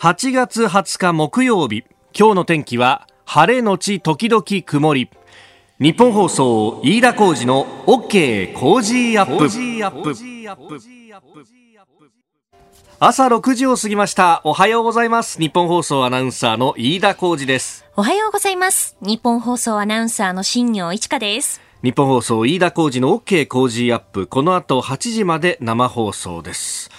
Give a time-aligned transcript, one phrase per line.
[0.00, 1.84] 8月20日木曜日。
[2.18, 5.10] 今日の天気は晴れのち時々曇り。
[5.78, 9.46] 日本放送飯田浩二の OK 工事アップ。
[12.98, 14.40] 朝6時を過ぎました。
[14.44, 15.38] おはようございます。
[15.38, 17.84] 日本放送アナウンサーの飯田浩二です。
[17.94, 18.96] おはようございます。
[19.02, 21.60] 日本放送アナウンサーの新業一華です。
[21.82, 24.26] 日本放送飯田浩二の OK 工事アップ。
[24.26, 26.90] この後8時まで生放送です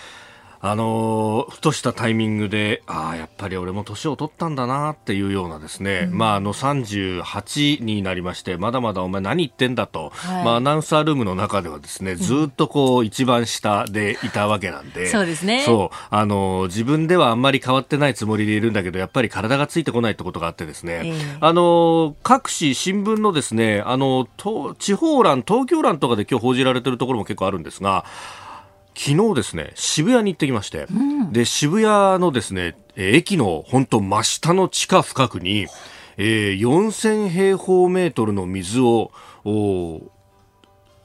[0.64, 15.64] あのふとしたタイミングで、ああ、やっぱり俺も年を取ったんだなっていうようなですね、うん、まあ、あの、38になりまして、まだまだお前何言ってんだと、はい、まあ、アナウンサールームの中ではですね、ずっとこう、一番下でいたわけなんで、そうですね。
[15.66, 24.28] そう、あの自分ではあんまり変わってないつもりでいるんだけど、やっぱり体がついてこないってことがあってですね、えー、あの各紙新聞のですね、あの、
[24.78, 28.06] 地方欄、東京欄とかで今日報じられてるところも結構あるんですが、
[28.96, 35.68] 昨日ですね渋谷に行ってきまして、うん、で渋谷のですね駅の本当真下の地下深くに、
[36.18, 39.12] えー、4000平方メートルの水を
[39.44, 40.12] 入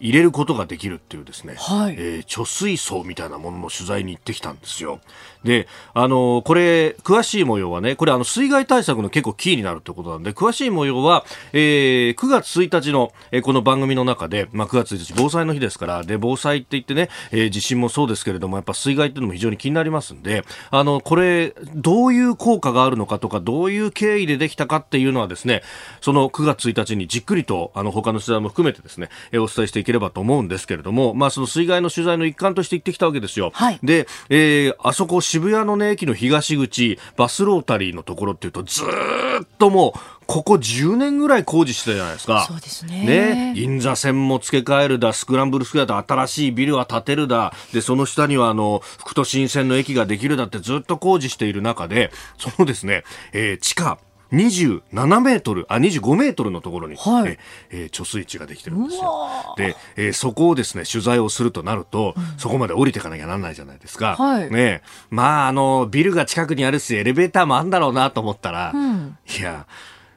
[0.01, 5.00] れることができるっていうですね、はい、えー、貯水槽みたいなものの取材に行ってきたんですよ。
[5.47, 25.63] で、あのー、これ、詳しい模様はね、これあの、水害対策の結構キーになるってことなんで、詳しい模様は、えー、9月1日の、えー、この番組の中で、まあ、9月1日防災の日ですから、で、防災って言ってね、えー、地震もそうですけれども、やっぱ水害っていうのも非常に気になりますんで、あの、これ、どういう効果があるのかとか、どういう経緯でできたかっていうのはですね、
[26.01, 33.51] その9月1日にじっくりと、あの、他の取材も含めてですね、えー、お伝えしていければと思うんですけれども、まあ、その水害の取材の一環として行ってきたわけですよ。
[33.55, 42.47] はい、で、えー、あそこ渋谷のね、駅の東口、バスロータリーのところっていうと、ずっともう、ここ10年ぐらい工事してたじゃないですか。
[42.48, 43.05] そうですね。
[43.05, 43.53] ね。
[43.55, 53.98] 銀座線も付け替えるだ、スクランブルスクエアと新しいビルは建てるだ、で、その下にはあの、副都心線の駅ができるだってずっと工事している中で、そのですね、えー、地下
[54.33, 57.39] 27メートル、あ、25メートルのところに、はい、
[57.71, 59.55] えー、貯水池ができてるんですよ。
[59.56, 64.17] で、えー、そこをですね、取材をするとなると、うん、そこまで降りていかなきゃならないじゃないですか。
[64.17, 69.67] はい、ねまあ、あの、ビルが近くにあるし、エレベーターもあるんだろうなと思ったら、うん、いや、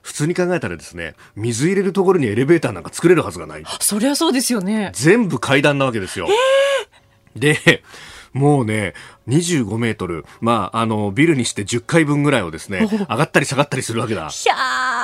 [0.01, 3.63] 普通に考えたらですね、水入れるところにエレベーターなんか作れるはずがない。
[3.79, 4.91] そりゃそうですよね。
[4.95, 6.27] 全部階段なわけですよ。
[7.35, 7.83] えー、で、
[8.33, 8.93] もうね、
[9.29, 14.29] 25メートル、まあ、あの、ビルにして10階分ぐらいをですね、上がったり下がったりするわけだ。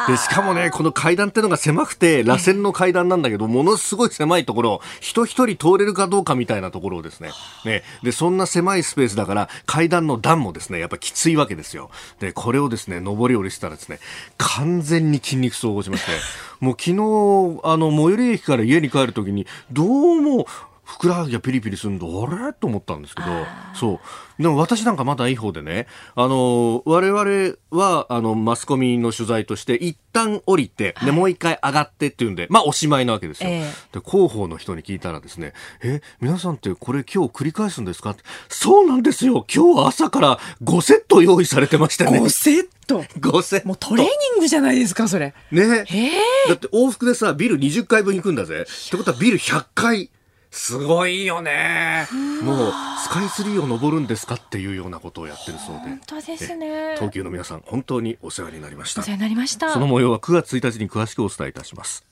[0.07, 7.31] で、しかもね、この階段ってのが狭くて、螺旋の階段なんだけど、ものすごい狭いところ、人一人通れるかどうかみたいなところをですね、
[7.63, 11.89] ね、で、そんな狭いスペースだから、階段の段もですね、やっぱきついわけですよ。
[12.19, 13.99] で、これをですね、上り下りしたらですね、
[14.37, 16.11] 完全に筋肉痛を起こしまして、
[16.59, 20.47] もう昨日、あの、最寄り駅から家に帰るときに、どうも、
[20.85, 22.53] ふくらはぎがピリピリするんだ、あれ？
[22.53, 23.27] と思ったんですけど、
[23.73, 23.99] そ
[24.39, 24.41] う。
[24.41, 33.49] でも私なんかまだいい方でね、あの、我々は、あの、マスコミの取材として、一旦降りて、で、もう一回上がってっていうんで、まあ、おしまいなわけですよ。
[33.49, 38.15] えー、で、広報の人に聞いたらですね、え、皆さんってこれ今日繰り返すんですか？
[38.49, 39.45] そうなんですよ。
[39.53, 42.19] 今日朝から5セット用意されてましたね。
[42.19, 43.67] 5セット ?5 セット。
[43.69, 45.33] もうトレーニングじゃないですか、それ。
[45.51, 45.85] ね。
[45.89, 48.65] えー、だって往復でさ、ビル20回分行くんだぜ。
[48.67, 50.09] ってことはビル100回。
[50.55, 52.07] すごいよね。
[52.41, 52.73] もう、
[53.03, 55.81] スカイツリーを登るんですかっていうようなことをやってるそうで。
[55.81, 56.95] 本当ですね。
[56.95, 59.01] 東急の皆さん、本当にお世話になりました。
[59.01, 59.73] お世話になりました。
[59.73, 62.05] その模様は9月1日に詳しくお伝えいたします。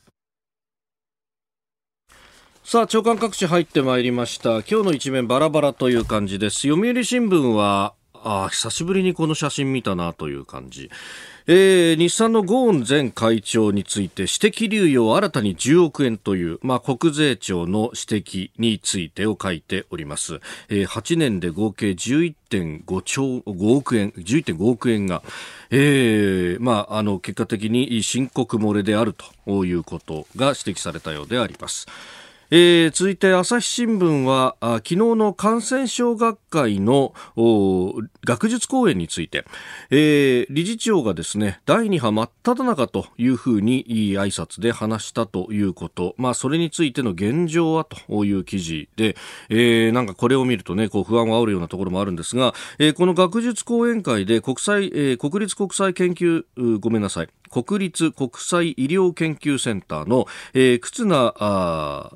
[2.65, 4.55] さあ、長官各紙入ってまいりました。
[4.59, 6.67] 今日の一面バラバラという感じです。
[6.67, 10.91] 読売新聞は、あ久しぶりにこの写真見たなという感じ。
[11.45, 20.39] えー、日産のゴーン前会長について、指摘流用新たに10億円という、まあ、国税庁の指摘についてを書いております。
[20.69, 25.21] えー、8年で合計11.5兆、5億円、11.5億円が、
[25.69, 29.13] えー、まあ、あの、結果的に申告漏れである
[29.45, 31.87] ということが指摘されたようであります。
[32.55, 37.13] えー、続いて朝日新聞は昨日の感染症学会の
[38.23, 39.45] 学術講演について、
[39.89, 49.15] えー、理事長がですね第2波真っ只中というふうに挨拶で話したということ、まあ、それについての現状はという記事で、
[49.49, 56.43] えー、なんかこれを見るとねこう不安を煽るようなところもあるんですが、えー、この学術講演会で国際、えー、国立国際研究
[56.79, 57.29] ごめんなさい。
[57.49, 60.25] 国立国際医療研究センターの、
[60.55, 62.11] えー、忽那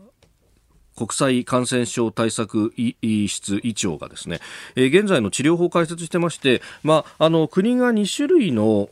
[0.97, 4.39] 国際感染症対策室医長がですね、
[4.75, 8.89] えー、現在の治療法を解説してまして、まあ、あの国が2種類の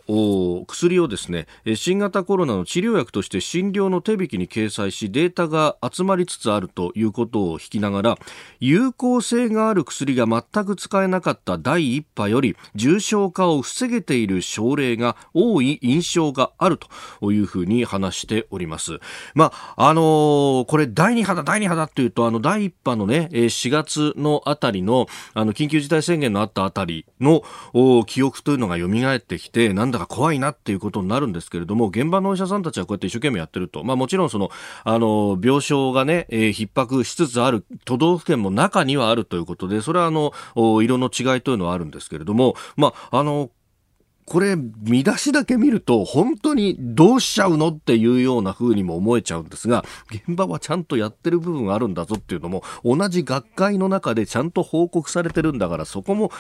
[0.68, 8.18] 薬をですね新型コロナの治療薬として診療の手引きに掲載しデータが集まりつつあるということを引きながら
[8.60, 16.78] 有効性がある薬が全く使えなかった第1波より重症化を防げている症例が多い印象がある
[17.20, 19.00] というふうに話しております。
[19.34, 27.42] まあ、あのー、これ第2波だ、第2波だっていうと、あの、第1波のね、4月のあたりの、あの、緊急事態宣言のあったあたりの
[28.04, 33.86] 記憶というのが蘇ってきて、なんだか怖いなっていうことになるんですけれども、現場のお医者さんたちはこうやって一生懸命やってると。
[33.86, 34.50] まあ、もちろんその、
[34.84, 40.34] あの、病床がね、えー、逼迫しつつある都道府県も中にはあるということで、それはあの、
[40.82, 43.52] 色の違いというのはあるんですけれども、まあ、あの、
[44.26, 56.32] これ、見出しだけ見ると、本当にどうしちゃうのっていうような風にも思えちゃうんですが、現場はちゃんとやってる部分あるんだぞっていうのも、同じ学会の中でちゃんと報告されてるんだから、そこも、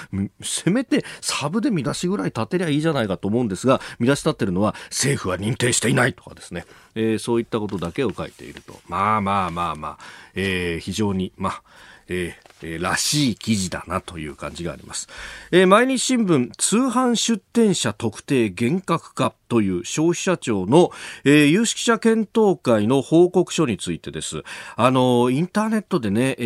[0.42, 6.66] せめてサブで見出しぐらい立てりゃいいじゃないかと思うんですが、見出し立ってるのは、政府は認定していないとかですね、
[6.96, 8.80] えー、そういったことだけを書いていると。
[8.88, 9.98] まあまあまあまあ、
[10.34, 11.62] えー、非常に、まあ、
[12.08, 15.07] えーえー、らしい記事だなという感じがあります、
[15.52, 20.92] えー、毎日新聞通販出店者特定厳格化という消費者庁の、
[21.24, 24.44] えー、有識者検討会の報告書についてです。
[24.75, 26.44] あの、インターネットでね、え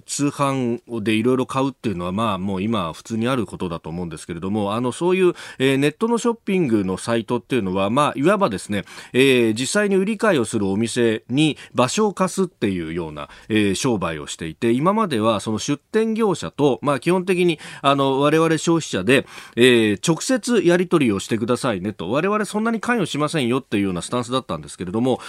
[0.00, 19.26] ー、通販でいろいろ買うっていうのは、まあ、もう今普通にあることだと思うんですけれども、あの、そういう、えー、ネットのショッピングのサイトっていうのは、まあ、いわばですね、えー、実際に売り買いをするお店に場所を貸すっていうような、えー、商売をしていて、今まではその出店業者と、まあ、基本的に、あの、我々消費者で、
[19.56, 25.20] えー、直接やり取りをしてくださいねと、我々そんなに関与しませんよっていうようなスタンスだったんですけれども、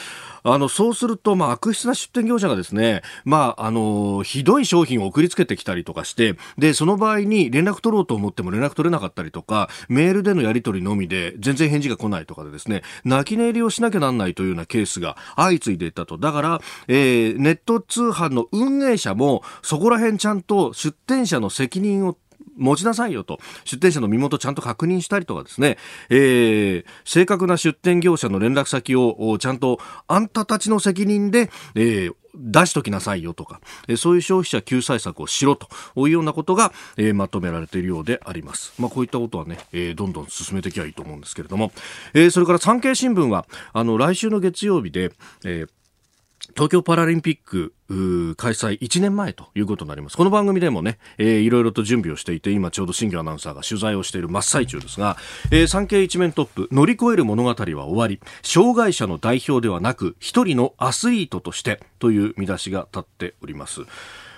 [0.43, 16.17] あの、そうすると、まあ、悪質な出店業者がですね、まあ、あの、ひどい商品を送りつけてきたりとかして、で、その場合に連絡取ろうと思っても連絡取れなかったりとか、メールでのやり取りのみで全然返事が来ないとかでですね、泣き寝入りをしなきゃなんないというようなケースが相次いでいたと。
[16.17, 22.18] だから、えー、ネット通販の運営者も、そこら辺ちゃんと出店者の責任を
[22.57, 25.77] 持ちなさいよと、出店者の身元ちゃんと確認したりとかですね、
[26.09, 35.68] えー、正確な出店業者の連絡先をちゃんとあんたたちの責任で、えー、出しときなさいよとか、えそういう消費者救済策をしろと。
[35.98, 38.74] いうようなことが、えまとめられているようであります。
[38.80, 41.71] まあ、こういったことはね、えどんどん進めていきゃいいと思うんですけれども、
[42.13, 45.12] えそれから産経新聞は、あの、来週の月曜日で、
[45.44, 45.65] え
[46.53, 47.74] 東京パラリンピック
[48.36, 50.18] 開催1年前ということになります。
[50.18, 55.18] この番組でもね、えー、いろいろと準備をしていて、今ちょうど新庄アナウンサーが取材をしている真っ最中ですが、
[55.51, 63.81] えー、産経一面トップ、乗り越える物語は終わり、障害者の代表ではなく、一人のアスリートとしてという見出しが立っております。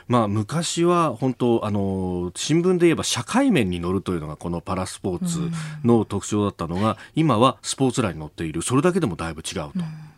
[0.07, 5.39] まあ、昔は本当あの新聞で言えば社会面に乗るというのがこのパラスポーツ
[5.85, 9.71] の特徴だったのが、今はスポーツ欄に乗っているそれだけでもだいぶ違うと。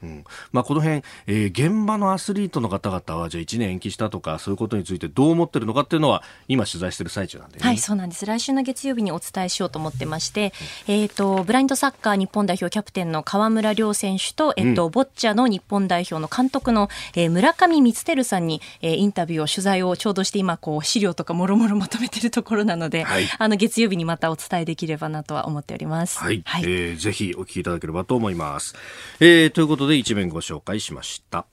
[0.03, 8.25] うん、まあ、この辺、えー、現場のアスリートの方々はじゃあ1年延期したとかそういうことについてどう思ってるのかっていうのは今取材している最中なんで、ね、はいそうなんです。
[8.25, 10.53] 来週の月曜日にお伝えしようと思ってまして、
[10.87, 26.19] うん、えっ、ー、とブラインドサッカー日本代表キャプテンの川村亮選手と、えっ、ー、と、うん、ボッチャの日本代表の監督の、えー、村上光輝さんに、えー、インタビューを取材をちょうどして今こう資料とかもろもろまとめてるところなので、はい、あの月曜日にまたお伝えできればなとは思っております。
[26.19, 28.75] はい、はい、えー、ぜひお聞きいただければと思います。
[29.19, 31.47] えー、ということで一面ご紹介しました。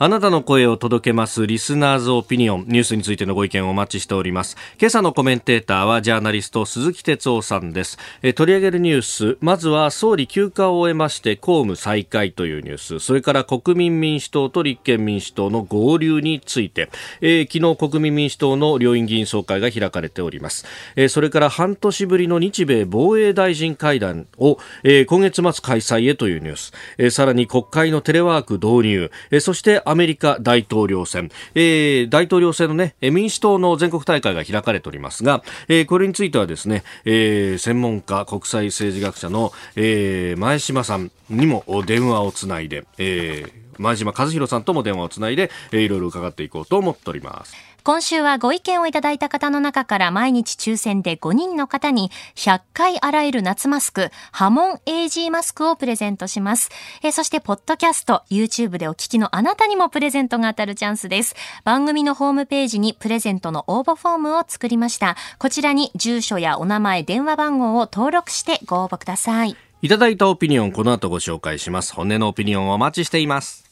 [0.00, 4.56] あなたの声を届けますリスナーズオピニオンニュースについてのご意見をお待ちしております。
[4.78, 7.98] 今朝のコメンテーターはジャーナリスト鈴木哲夫さんです。
[8.22, 13.00] え取り上げるニュースまずは総理休暇を終えまして公務再開というニュース。
[13.00, 47.67] それから国民民主党と立憲民主党の合流について、えー、昨日国民民主党の両院議員総会が開かれております、えー、それから半年ぶりの日米防衛大臣会談を、えー、今月末開催へというニュース、えー、さらに国会のテレワーク導入、えー、そしてアメリカ大統領選、えー、大統領選のね、民主党の全国大会が開かれておりますが、えー、これについてはですね、えー、専門家、国際政治学者の、えー、前島さんにも電話をつないで、えー、前島和弘さんとも電話をつないで、えー、いろいろ伺っていこうと思っております。
[47.88, 56.68] 今週はご意見をいただいた方の中から毎日抽選で5人の方に100回洗える夏マスク、ハモン AG マスクをプレゼントします。
[57.02, 61.34] えそして、ポッドキャスト、YouTube でお聞きのあなたにもプレゼントが当たるチャンスです。
[61.64, 65.16] 番組のホームページにプレゼントの応募フォームを作りました。
[65.38, 69.56] こちらに住所やお名前、電話番号を登録してご応募ください。
[69.80, 71.94] いただいたオピニオン、この後ご紹介します。
[71.94, 73.64] 本音のオピニオンをお待ちしています。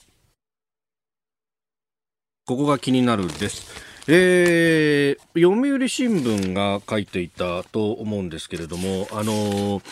[2.46, 3.95] ここが気になるです。
[4.08, 9.82] えー、読売新聞が書いていたと思うんですけれども、あのー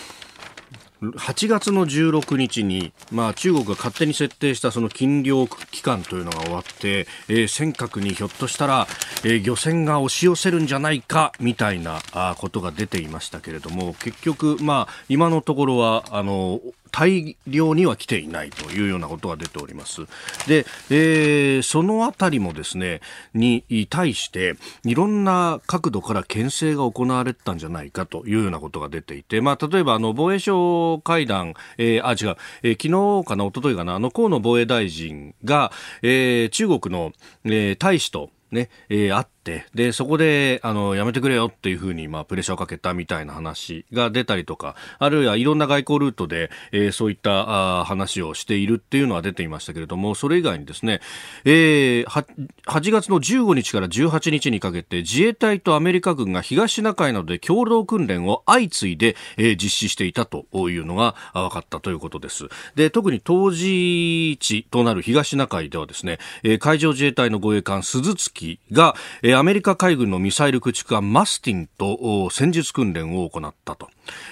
[1.13, 8.87] 8月の16日に、まあ、中国が勝手に設定したその禁漁期間というのが終わって、えー、尖閣にひょっとしたら、
[9.25, 16.61] えー、漁船が押し寄せるんじゃないかみたいなあことが出ていましたけれども結局、まあ、今のところはあの
[16.95, 20.03] 大量には来ていないというようなことが出ております。
[20.47, 23.01] で、えー、そのあたりもですね、
[23.35, 35.73] に対して、いろんな角度から牽制が行われてたんじゃないかというようなことが出ていて、まあ、例えば、あの、防衛省会談、えー、あ、違う、えー、昨日かな、一昨日かな、あの、河野防衛大臣が、
[36.03, 37.13] えー、中国の、
[37.45, 51.01] えー、大使と、ね、えー、会っ、で、そこで、あの、やめてくれよっていうふうに、まあ、プレッシャーをかけたみたいな話が出たりとか、あるいはいろんな外交ルートで、えー、そういったあ話をしているっていうのは出ていましたけれども、それ以外にですね、
[51.45, 52.25] えー、
[52.67, 62.49] 8月の15日から18日にかけて、自衛隊とアメリカ軍が東シナ海などで共同訓練を相次いで、えー、実施していたというのが分かったということです。
[62.77, 73.89] で、特に当時地となる東シナ海ではですね、えー、海上自衛隊の護衛艦鈴月が、えーアメリカ海軍のミサイル駆逐艦マスティンと戦術訓練を行ったと。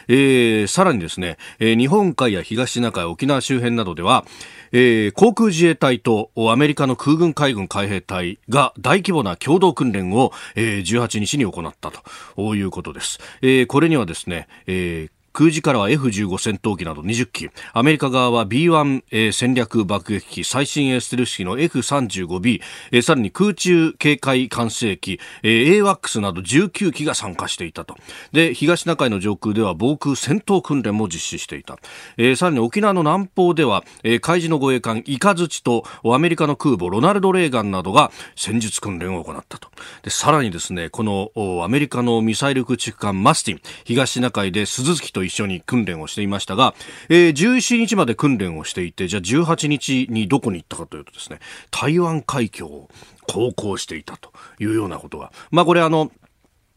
[0.08, 4.24] えー、さらにですね、え、日本海や東シナ海、沖縄周辺などでは、
[4.72, 11.90] えー、航空自衛隊とアメリカの空軍海軍海兵隊が大規模な共同訓練を、えー、18日に行った
[12.36, 13.18] ということです。
[13.42, 22.60] えー、これにはですね、えー空自からは F15 戦闘機など20機、アメリカ側は B1、えー、戦略爆撃機、最新鋭ステルス機の F35B、
[22.90, 27.96] えー、さらに空中警戒管制機、えー、AWACS など19機が参加していたと。
[28.32, 31.78] で、東シナ海の上空では防空戦闘訓練も実施していた。
[32.18, 39.68] えー、さらに沖縄の南方では、えー、海自の護衛艦イカズチとアメリカの空母ロナルド・レーガンなどが戦術訓練を行ったと。
[40.02, 41.30] で、さらにですね、この
[41.64, 46.74] アメリカのミサイル駆逐艦マスティン、東シナ海で鈴木とと一緒に訓練をしていましたが、
[47.08, 51.38] えー、17日まで訓練をしていて、じゃあ18日にどこに行ったかというとですね、
[51.70, 52.88] 台湾海峡を
[53.28, 56.10] 航行していたというようなことが、まあこれあの、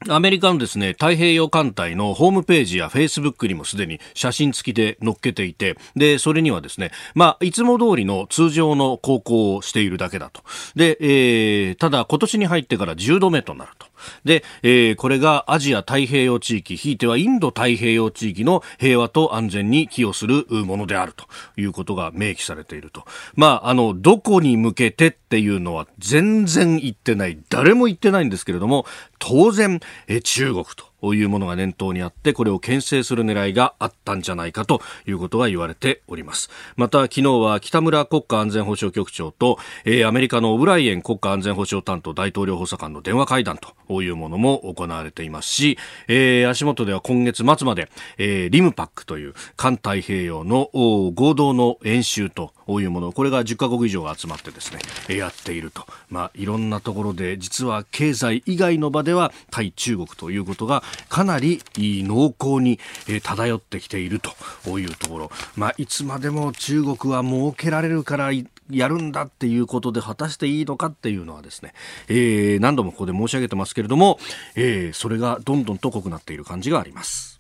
[0.08, 10.44] アメリカのですね、太平洋艦隊のホームページやフェイスブックにもすでに写真付きで載っけていて、で、それにはですね、まあ、いつも通りの通常の航行をしているだけだと。
[10.75, 13.88] で、えー、ただ今年に入ってから10度目となると。
[14.24, 21.26] で、えー、これがアジア太平洋地域、ひいてはインド太平洋地域の平和と安全に寄与するものであると
[21.58, 23.06] いうことが明記されていると。
[23.36, 27.38] まあ、あの、どこに向けてっていうのは全然言ってない。
[27.50, 28.86] 誰も言ってないんですけれども、
[29.20, 30.95] 当然、え中国と。
[31.04, 36.50] いうものが念頭にあってこれを牽制する狙いがあったんじゃないかということが言われております。
[36.75, 62.80] また昨日は北村国家安全保障局長と、えー、アメリカのオブライエン国家安全保障担当大統領補佐官の電話会談というものも行われていますし、えー、足元では今月末まで、えー、リムパックという環太平洋の合同の演習とこういうものこれが10カ国以上集まってですねやっていると、まあ、いろんなところで実は経済以外の場では対中国ということがかなり濃厚に
[63.24, 64.32] 漂ってきていると。
[64.80, 68.32] いうところ、まあ、いつまでも中国は設けられるから
[68.70, 71.74] やるんだっていうことで果たしていいのかっていうのはですね、
[72.08, 74.20] えー、何度もここで申し上げてますけれども、
[74.56, 77.35] えー、それがどんどんと濃くなっている感じがあります。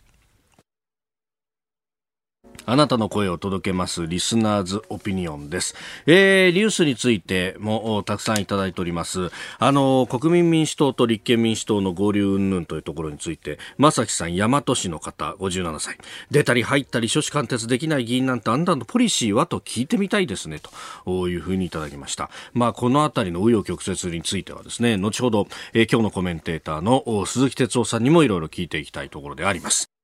[2.65, 5.75] あなたの声を届けますリスナーズオピニオンです。
[6.05, 9.31] えー、ニュースについてもたくさんいただいております。
[9.59, 15.97] あの、国民民主党と立憲民主党の合流云々というところについて、正樹さん、大和市の方、57歳。
[16.31, 20.59] 出たり入ったり、諸子貫徹できない議員なんてあんたのポリシーはと聞いてみたいですね、
[21.05, 22.29] というふうにいただきました。
[22.53, 29.94] まあ、このあたりの紆余曲折についてはですね、後ほど、えー、今日のコメンテーターの鈴木哲夫さんにもいろいろ聞いていきたいところであります。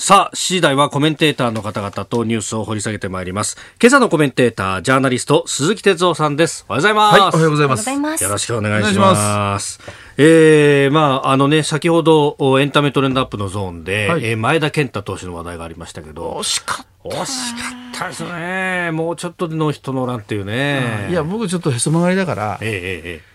[0.00, 3.58] さあ、次第はコメンテーターの方々とニュースを掘り下げてまいります。
[3.80, 6.64] 今朝のコメンテーター、ジャーナリスト、鈴木哲夫さんです。
[6.68, 7.20] おはようございます。
[7.20, 7.76] はい、おはようございま
[8.16, 8.24] す。
[8.24, 9.78] よろしくお願いします。
[10.16, 17.08] えー、まあ、あのね、先ほど、エンタメトレンドアップのゾーンで、はい、えー、前田健太投手の話題がありましたけど、惜しかった。
[17.08, 18.90] 惜しかったですね。
[18.92, 21.08] もうちょっとでノーヒットノーランっていうね。
[21.10, 23.29] いや、僕ちょっとへそ曲がりだから、えー、えー、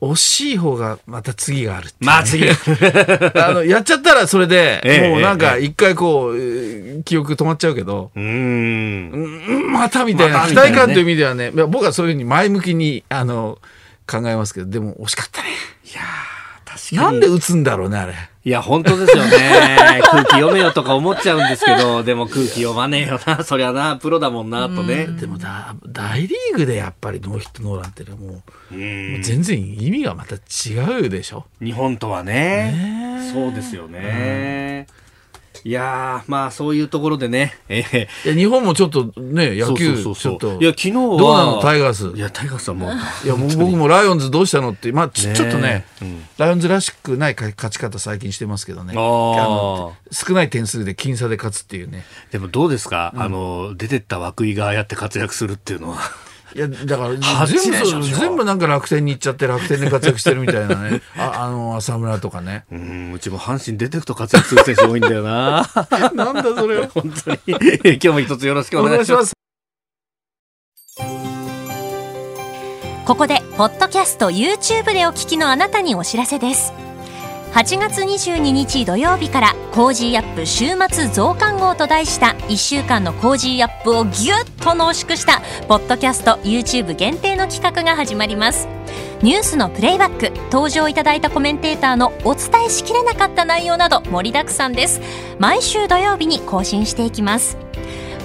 [0.00, 2.48] 惜しい方がまた次がある、ね、まあ次。
[2.48, 2.54] あ
[3.52, 13.58] の、やっちゃったらそれで、もうなんか一回こう、記憶止まっちゃうけど、うん、またみたいな、期待感という意味ではね、僕はそういうふうに前向きに、あの、
[14.06, 15.48] 考えますけど、でも惜しかったね。
[15.84, 16.00] いや
[16.92, 18.14] なんで打つんだろうね、あれ。
[18.42, 20.00] いや、本当ですよね。
[20.10, 25.06] 空気読めよとか思っちゃうんですけど、でも空気読まねえよな、 そりゃな、プロだもんな、とね。
[25.06, 31.44] でもだ、大リーグでやっぱりノーヒットノーランってもう、もう全然意味がまた違うでしょ。
[31.62, 33.30] 日本とはね。
[33.32, 34.86] そうですよね。
[35.62, 40.58] いやまあそういうところでね、えー、日本もちょっとね、野球、ちょっと。
[40.60, 41.16] いや、昨日は。
[41.16, 42.16] どうなの、タイガース？
[42.16, 42.90] いや、タイガースはもう。
[43.24, 48.94] いや、僕もライオンズどうしたのって、まあちょっとね、うん、ライオンズらしくない勝ち方最近してますけどね。
[48.94, 49.94] 少
[50.30, 52.04] ない点数で僅差で勝つっていうね。
[52.30, 55.98] でもどうですか、うん、あの、出てった涌井がああやって活躍するっていうのは。
[56.54, 61.00] いや、だから全部、全部なんか楽天に行っちゃって楽天で活躍してるみたいなね。
[61.16, 62.64] あ、あの、浅村とかね。
[62.72, 65.68] うん、うちも阪神出てくと活躍する選手多いんだよな。
[66.14, 67.38] なんだそれ 本当に。
[67.46, 69.32] 今日も一つよろしくお願いします。
[73.06, 76.89] ここで、ポッドキャスト YouTube でお聞きのあなたにお知らせです。
[77.52, 88.68] 8月22日土曜日からコージーアップ週末増刊号と題した1週間のコージーアップをぎゅっと濃縮したポッドキャスト YouTube 限定の企画が始まります。
[89.22, 95.00] ニュースのプレイバック登場いただいたコメンテーターのお伝えしきれなかった内容など盛りだくさんです。
[95.40, 97.58] 毎週土曜日に更新していきます。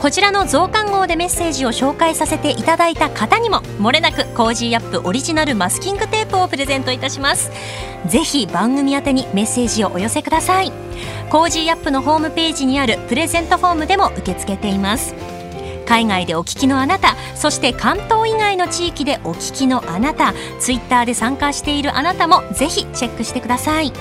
[0.05, 7.49] こちらの増刊号でメッセージを紹介させていただいた方にももれなくコージーアップオリジナルマスキングテープをプレゼントいたします。
[8.05, 10.71] ぜひ番組宛にメッセージをお寄せください。
[11.31, 15.15] コージーアップのホームページにあるプレゼントフォームでも受け付けています。
[15.87, 23.91] 海外でお聞きのあなたそして関東以外の地域でお聞きのあなたツイッターで参加しているあなたもぜひチェックしてください。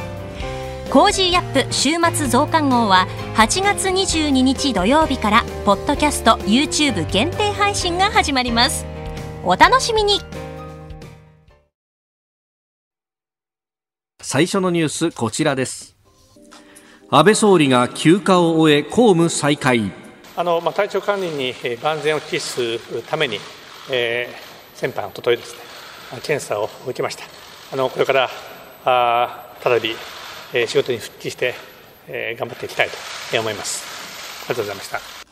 [0.90, 8.86] コージーアップ週末増刊号は8月22日土曜日からポッドキャスト YouTube 限定配信が始まります。
[9.42, 10.20] お楽しみに。
[14.22, 15.96] 最初のニュースこちらです。
[17.10, 19.90] 安倍総理が休暇を終え公務再開。
[20.36, 23.40] あの、まあ、体調管理に万全を期するために、
[23.90, 25.60] えー、先般おとといですね
[26.22, 27.24] 検査を受けました。
[27.72, 28.30] あのこれから
[28.84, 29.96] あ再び
[30.54, 31.54] え仕事に復帰して、
[32.08, 33.84] え頑張っていきたいと思います。
[34.44, 35.25] ありがとうございました。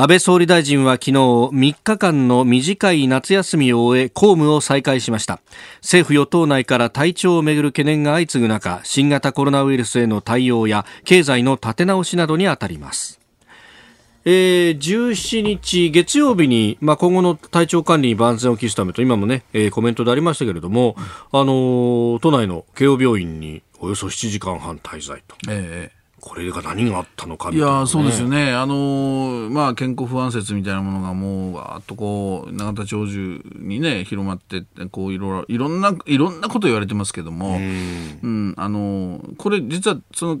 [0.00, 1.50] 安倍総理大臣は昨日3
[1.82, 5.40] 日間の短い夏休みを終え公務を再開しました。
[5.80, 13.17] 政府与党内から体調をめぐる懸念が相次ぐ中新型コロナウイルスへの対応や経済の立て直しなどにあたります。
[14.30, 20.96] えー、17日月曜日に、まあ、今後の体調管理に万全を期すためと今もね、えー、コメントでありましたけれども、
[21.32, 25.34] あのー、都内の慶応病院におよそ7時間半滞在と。
[25.48, 40.40] ええこれが何があったのか、ね、いやそうですよね、あのまあ、健康不安説みたいなものがもうわーっとこう永田長寿にね広まってこういろいろんないろんなこと言われてますけども、うん、あのこれ実はそ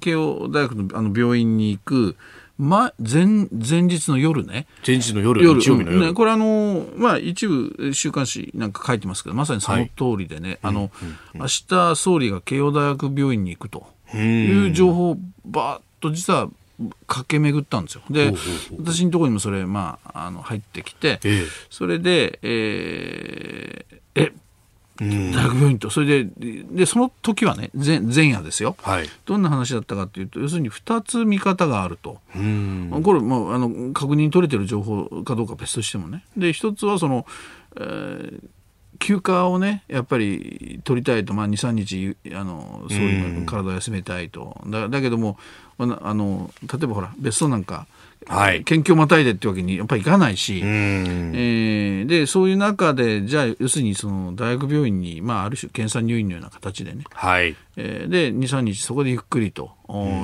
[0.00, 2.16] 慶応大学のあの病院に行くま、
[2.60, 4.66] 前前日の夜ね。
[4.86, 6.06] 前日の夜、夜日曜日の夜。
[6.08, 10.90] ね、これあの、まあ一部週刊誌なんか書いてますけど、まさにその通りでね、はい、あの、
[11.34, 16.50] うん、明日総理が慶応大学病院に行くという情報、ばーっと実は
[17.06, 18.02] 駆け巡ったんですよ。
[18.10, 18.32] で、
[18.78, 24.32] 私のところにもそれ、まあ、あの入ってきて、ええ、それで、えー、え、
[25.00, 26.30] 大学病院と、それで、
[26.70, 32.40] で、その時はね、前前夜ですよ、はい、どんな話だったかというと、要するに2つ見方があると、これ、
[33.20, 37.26] もうあの確認取れてる情報かどうか別としてもね、で、一つはその、
[37.76, 38.40] えー、
[38.98, 45.38] 休暇をね、やっぱり取りたいと、まあ、2、3日、あの総理の体を休めたいと、だだけども
[45.78, 47.86] あの、例えばほら、別荘なんか、
[48.26, 57.56] はい、県境またいでってわけにやっぱりいかないし、えー、でそういう中でじゃあ要するにその大学病院に、まあ、ある種検査入院のような形でね、はい。
[57.76, 59.72] えー、で23日そこでゆっくりと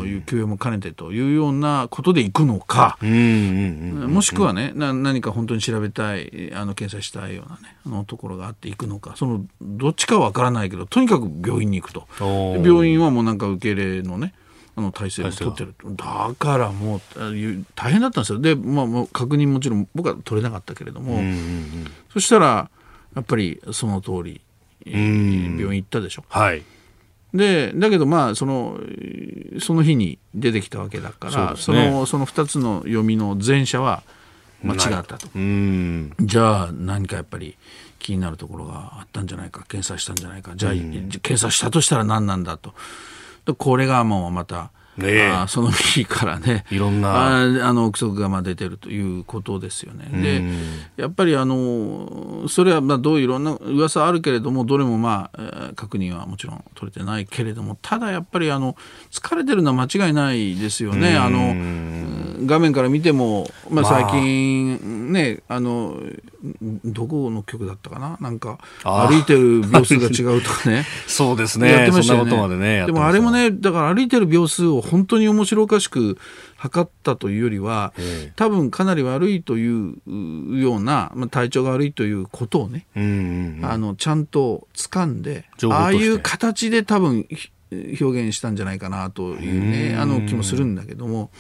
[0.05, 9.15] いう休養も兼ねてというようなことで行くのか、もしくはねな何か本当に調べたいあの検査したいようなねあのところがあって行くのか。
[9.17, 12.07] そのどっちかは分からないけどとにかく病院に行くと。
[12.63, 14.35] 病院はもうなんか受け入れのね
[14.77, 15.75] あの体制を取ってる。
[15.97, 17.01] だからもう
[17.75, 18.39] 大変だったんですよ。
[18.39, 21.21] で、まあ、もう確認もちろん僕は取れなかったけれども、
[22.13, 22.71] そしたら
[23.15, 24.43] やっぱりその通り、
[24.85, 26.25] 病院行ったでしょ。
[26.29, 26.63] はい。
[27.33, 28.79] でだけどまあその
[29.61, 34.03] その日に出てきたわけだからそ、ね,、のその2つの読みの前者は
[34.63, 35.29] 間違ったと。
[35.35, 37.57] じゃあ何かやっぱり
[37.99, 40.53] 気になるところがあったんじゃないか検査したんじゃないか。
[40.55, 42.75] じゃあ、検査したとしたら何なんだと
[43.55, 47.11] これがもうまたね、あその右からね、いろんな。
[47.11, 50.09] ああの憶測がまあ出てるということですよね。
[50.97, 58.75] で、やっぱりあのそれはまあどういろんな噂あるけれども、どれもまあ確認はもちろん取れてないけれども、ただやっぱりあの
[59.11, 61.17] 疲れてるのは間違いないですよね。
[61.19, 61.55] あの
[62.45, 66.01] 画面から見ても、まあ、最近ね、あの
[66.85, 72.57] どこの曲だったかな、なんか歩いてる秒数が違うとかね、 そうですね、やってましたよね。
[72.57, 76.19] ねでもあれもね、だから歩いてる秒数を本当に面白おかしく
[76.57, 77.93] 測ったというよりは、
[78.37, 79.95] 多分かなり悪いという
[80.61, 82.87] ような、まあ、体調が悪いということをね、
[83.63, 87.27] あのちゃんと掴んで、ああいう形で多分
[87.71, 91.31] 表現したんじゃないかなというね、あの気もするんだけども、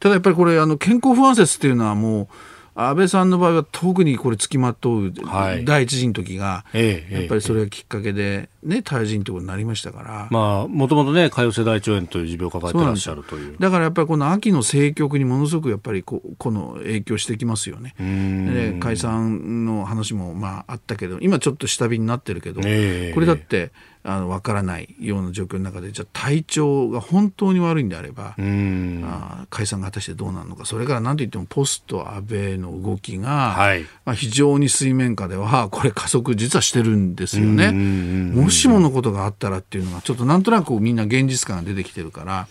[0.00, 2.28] ただやっぱりこれ、あの健康不安説っていうのはもう、
[2.74, 10.28] 安倍さんの場合は特にこれ付きまとう、はい、第一陣の時が、ええ、やっぱりそれがきっかけで、ね、退陣ということになりましたから。
[10.30, 13.56] まあ、もともとね、潰瘍性大腸炎という持病を抱えてらっしゃるという。
[13.58, 17.94] だからやっぱりこの秋の政局にものすごくやっぱりここの影響してきますよね。
[17.98, 37.72] で解散の話もまああったけど、今ちょっと下火になってるけど、え、これだって、あの分からないような状況の中でじゃあ体調が本当に悪いんであればあ解散が果たしてどうなるのかそれから何といってもポスト安倍の動きが、はい、まあ、非常に水面下ではこれ加速実はしてるんですよね。
[37.72, 42.48] もしものことがあったらっていうのがちょっとなんとなくみんな現実感が出てきてるから。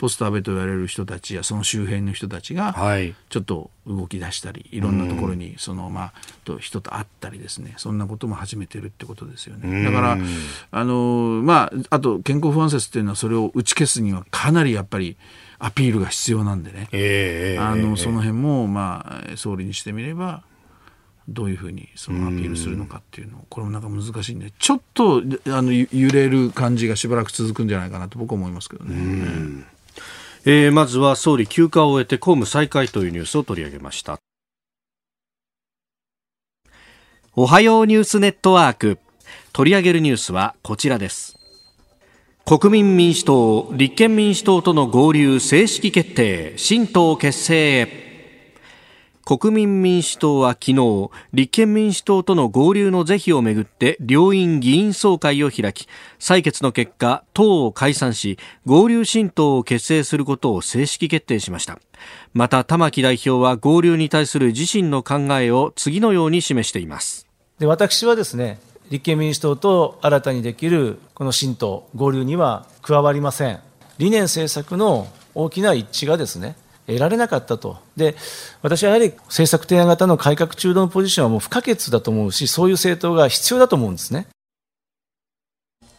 [0.00, 2.74] ポスト安倍と言われる人たちやその周辺の人たちが
[3.28, 6.12] ちょっと動き出したり、い、ろんなところにその、まあ、
[6.44, 7.74] と人と会ったりですね。
[7.76, 9.84] そんなことも始めてるってことですよね。
[9.84, 10.18] だから
[10.70, 15.18] あの、まあ、あと健康不安説っていうのはそれを打ち消すにはかなりやっぱり
[15.58, 20.42] アピールが必要なんでね、えー、あのその辺も、まあ、総理にしてみれば
[21.28, 29.64] どういうふうにそのアピールするのかっていうのこれもなんか難しいんでちょっとあの揺れる感じがしばらく続くんじゃないかなと僕は思いますけどね。
[30.46, 34.18] えー、まずは総理休暇を終えて公務再開というニュースを取り上げました。
[37.36, 38.98] おはようニュースネットワーク。
[39.52, 41.36] 取り上げるニュースはこちらです。
[42.46, 46.54] 国民民主党立憲民主党との合流正式決定。
[46.56, 47.80] 新党結成。
[47.80, 48.09] へ
[49.24, 55.86] 国民民主党は昨日立憲民主党との合流の是非をめぐって両院議員総会を開き
[56.18, 61.78] 採決の結果党を解散し合流新党を結成することを正式決定しました。
[62.32, 67.26] また玉木代表は合流に対する自身の考えを次のように示しています。
[67.58, 68.58] で私はですね
[68.90, 73.60] 立憲民主党と新たにできるこの新党合流には加わりません。
[73.98, 76.56] 理念政策の大きな一致がですね
[76.90, 77.78] 得られなかったと。
[77.96, 78.14] で、
[78.62, 84.26] 私はやはり政策提案型の改革中道のポジションはもう不可欠だと思うし、そういう政党が必要だと思うんですね。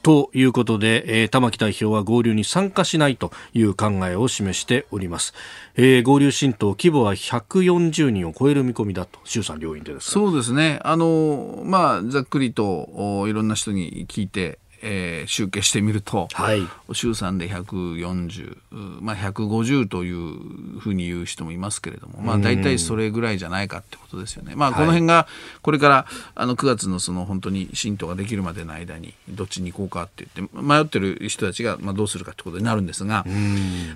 [0.04, 5.34] ということで、えー、玉木代表は合流に参加しないという考えを示しております。
[5.76, 10.80] えー、合流新党規模は140人を超える見込みだと、衆参両院でですそうですね。
[10.84, 18.58] あの、まあ、ざっくりといろんな人に聞いて、えー、集計してみると、はい、衆参で140、
[19.02, 24.54] まあ、150というふうに言う人もいますけれども、まあ、大体それぐらいじゃないかってことですよね。
[24.56, 25.28] まあ、この辺が
[25.62, 33.26] これからあの9月のその本当に新党ができるまでの間にどっちに行こうかって言って迷ってる人たちがまあどうするかってことになるんですが、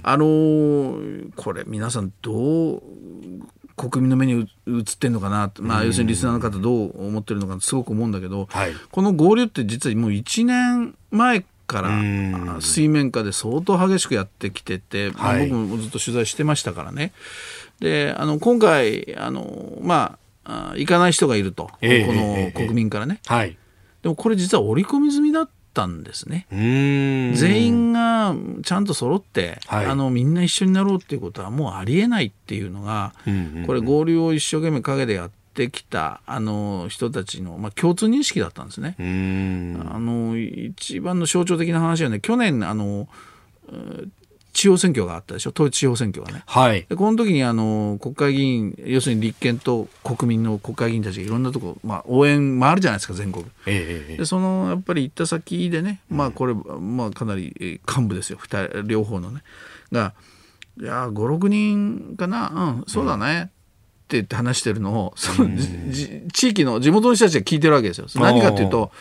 [0.03, 2.81] あのー、これ皆さんどう
[3.75, 17.11] 国民の目に映ってんのかな、まあ、要するにリスナーの方どう思ってるのかすごく思うんだけど、はい、この合流って実はもう1年前から水面下で相当激しくやってきてて、はい、僕もずっと取材してましたからね。
[17.79, 23.57] であの今回あの、まあ、行かない人がいると、えー、この国民からね、えーはい、
[24.03, 26.47] でもこれ実は織り込み済みだったんですね。
[26.49, 28.33] 全員が
[28.63, 33.13] ちゃんと揃って、はい、あのみんな一緒になろうっていうことはもうありえないっていうのが、
[33.67, 38.95] これ合流を一生懸命陰でやってきたあの人たちの、まあ、共通認識だったんですね。
[38.97, 43.07] あの一番の象徴的な話はね去年あの
[44.55, 46.43] 地方選挙があったでしょ、統一地方選挙がね。
[46.47, 53.45] はい、でこの時にあの国会議員、要するに立憲と国民の国会議員たちがいろんなとこ、まあ、応援回るじゃないですか、全国。
[53.65, 58.39] ええ、でそのやっぱり行った先でね、まあ、これ、まあ、かなり幹部ですよ、
[58.85, 59.41] 両方のね。
[59.91, 60.13] が、
[60.79, 63.43] いや、5、6人かな、うん、そうだね。
[63.43, 65.49] って言って話してるのを、その、
[66.31, 68.07] 地域の地元の人たちが聞いてるわけですよ。
[68.15, 68.91] 何かっていうと、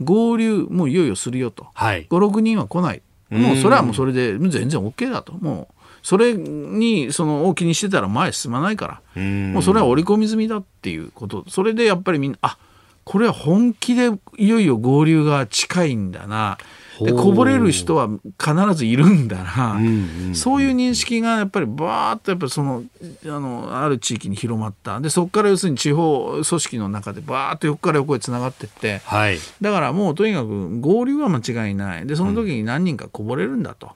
[0.00, 1.68] 合流、もういよいよするよと。
[1.74, 3.02] はい、5、6人は来ない。
[3.38, 5.32] もうそれはもうそれで全然 OK だと。
[5.32, 11.44] もうそれにその大きにしてたら前進まないから、もうそれは織り込み済みだっていうこと。
[11.48, 12.58] それでやっぱりみんな、あ
[13.04, 16.58] これは本気でいよいよ合流が近いんだな。
[17.04, 22.84] でこぼれる人は必ずいるんだな、うんうん、そういう認識がやっぱりバーッとやっぱその
[23.24, 25.00] あのある地域に広まった。
[25.00, 32.06] でそこから要するに地方組織の中でバーッと横から横へつながっていって、はい、だからもうとにかく合流は間違いない。
[32.06, 33.92] でその時に何人かこぼれるんだと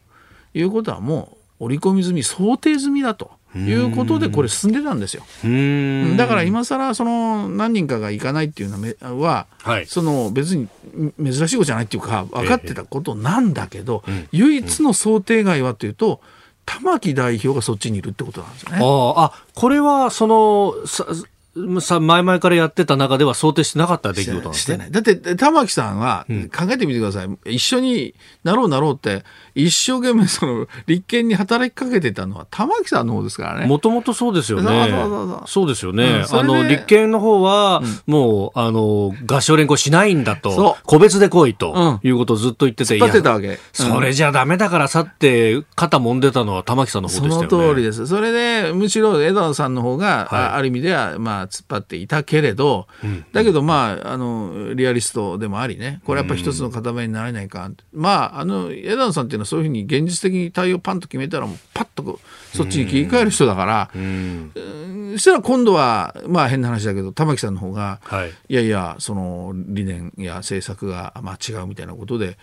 [0.55, 3.31] いうことはもう織り込み済み想定済みだと。
[3.57, 5.25] いうことでこれ進んでたんですよ。
[6.17, 10.69] だから今更その何人かが行かないっていうのは、はい、その別に
[11.23, 16.21] 珍しいことじゃないっていうか分かってたことなんだけど、唯一の想定外はというと
[16.65, 18.79] 玉木代表がそっちにいるってことなんですよね。
[18.81, 20.75] ああこれはその
[21.81, 24.89] さ前々からやってた中では想定してなかった出来事なんですね。
[24.91, 28.15] だって、玉木さんは、考えてみてください、うん、一緒に
[28.45, 29.25] なろうなろうって、
[29.57, 33.67] 一生懸命その立憲に働きかけてたのは玉木さんの方ですからね。
[33.67, 34.93] もともとそうですよね。
[35.47, 36.25] そうですよね。
[36.31, 43.59] うん、あの、立憲の方は、もう、あの、合唱連行しないんだと、個別で来いということをずっと言ってて、ってたわけ。
[43.73, 47.49] それじゃダメだからさって肩揉んでたのは玉木さんの方でしたよね。
[47.49, 48.07] その通りです。
[48.07, 57.71] それで、むしろ枝野さんの方が、はい、ある意味では、まあ、突っ張っていたけれど、うん、だけどまあ、あの、リアリストでもありね、これやっぱ一つの塊になれないか。
[57.93, 62.21] まあ、あの、枝野さんっていうのはそういうふうに現実的に対応パンと決めたらもうパッと
[62.53, 64.53] そっちに切り替える人だから、うん、
[65.13, 72.37] そしたら今度はまあ変な話だけど玉木さんの方が、はい、いやいやその理念や政策がまあ違うみたいなことで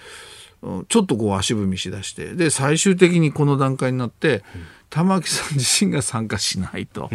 [0.88, 4.44] ちょっとこう足踏みしだしてで最終的にこの段階になって、
[4.93, 7.10] 玉木さん自身が参加しないと。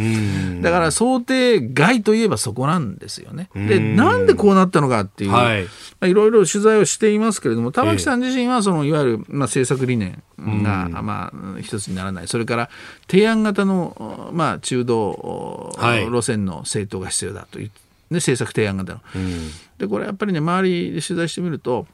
[0.62, 3.50] だから想定外といえばそこなんですよね。
[3.54, 5.68] で、なんでこうなったのかっていう、はい、
[6.10, 12.26] いろいろ取材をしていますけれども、玉木さん自身はそのいわゆる、まあ、政策理念が、まあ、一つにならない。
[12.26, 12.68] それから
[13.08, 17.72] 提案型の、まあ、中道路線の政党が必要だという、ね、
[18.16, 19.00] 政策提案型の。
[19.78, 21.86] で、これやっぱりね、周りで取材してみると、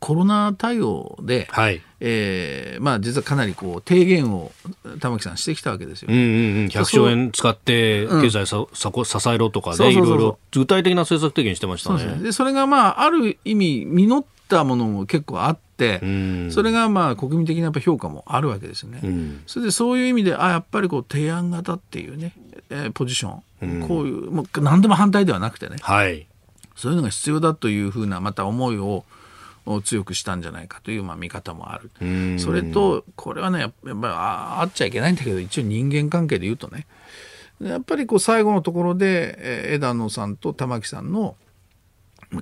[0.00, 4.50] コロナ対応で、はい、えー、まあ、実はかなりこう提言を
[5.00, 12.22] 玉木さんしてきたわけですよ、ね、うんうんうん、100兆円使って経済さ、うん、支えろとかね、いろいろ具体的な政策提言してましたね。
[12.22, 19.00] でそれが、まあ、ある意味、実ったものも結構あって、うん、それがまあ国民的なやっぱ評価もあるわけですよね。
[19.02, 22.34] うん、それでそういう意味で、あやっぱりこう提案型っていうね、
[22.68, 26.26] えー、ポジション、こういう、もう何でも反対ではなくてね、はい、
[26.76, 29.04] そういうのが必要だというふうなまた思いを、を
[29.84, 31.90] 強くしたんじゃないかというまあ見方もある。
[32.38, 36.86] それと、これはね、やっぱりああっちゃいけないんだけど、一応人間関係で言うとね、
[37.60, 41.36] やっぱりこう最後のところで、え枝野さんと玉木さんの、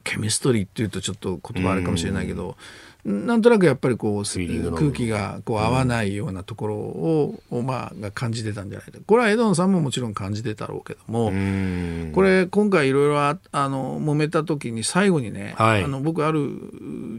[0.04, 2.56] ケミストリーっていうとちょっと言葉あるかもしれないけど、
[3.04, 11.32] なんとなくやっぱりこう空気がこう合わないようなところを、うん、まあ、が感じてたんじゃないかこれは枝野さんももちろん感じてたろうけども
[12.12, 16.50] これ今回いろいろあの揉めた時に最後にね、はい、あの僕ある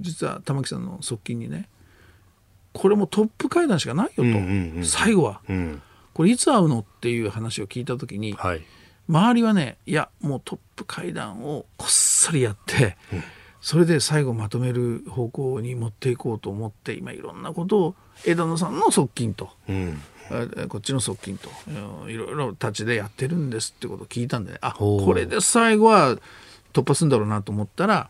[0.01, 1.67] 実は玉木さんの側近にね
[2.73, 5.81] これもトップ会談しかないよと、うんうんうん、最後は、うん、
[6.13, 8.61] これいつ会うのっていう話を聞いた時に、はい、
[9.09, 12.97] 周りはねいやもうトップ会談をこっそりやって。
[13.11, 13.23] うん
[13.61, 17.95] それで最後まとめる方向に持っていこうと思って今いろんなことを
[18.25, 20.01] 枝野さんの側近と、うん、
[20.67, 21.49] こっちの側近と
[22.09, 26.17] いろいろ立ちでやってるんですってことを聞いたんであこれで最後は
[26.73, 28.09] 突破するんだろうなと思ったら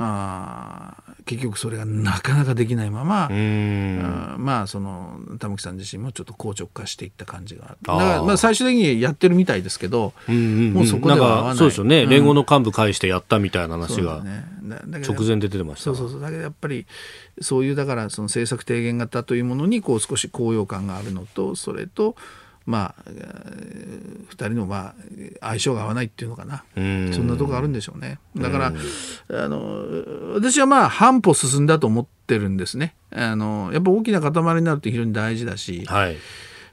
[0.00, 7.76] あ結局それがなかなかできないままあまあその玉木さん自身もちょっと硬直化していった感じが。
[7.86, 14.22] あだからまあ最終的にやってるみたいですけど、うんうんうん、もうそこではそうですよね、うん、連合の幹部介してやったみたいな話が
[14.62, 16.20] 直前で出てました、そうそうそう。
[16.20, 16.86] だけどやっぱり
[17.40, 22.16] そういうだからその政策提言型というものにこう少し高揚感があるのとそれと
[22.68, 24.94] まあ、2人のまあ
[25.40, 28.18] 相性が合わないっていうのかな、そんなとこあるんでしょうね。
[28.36, 29.86] だから、あの
[30.34, 32.94] 私はまあ半歩進んだと思ってるんですね。
[33.10, 36.16] あのやっぱ大きな塊になるって非常に大事だし、はい、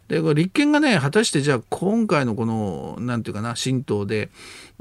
[0.10, 4.32] でこれ立憲がね果たしてじゃあ今回のこのなんていうかな新党で、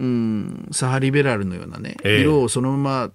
[0.01, 3.11] うん、左派リベラルのようなね、えー、色をそのまま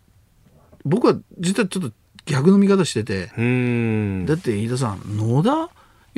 [0.86, 1.92] 僕は実はちょっと
[2.26, 3.26] 逆の見方してて。
[3.26, 5.70] だって飯田さん野田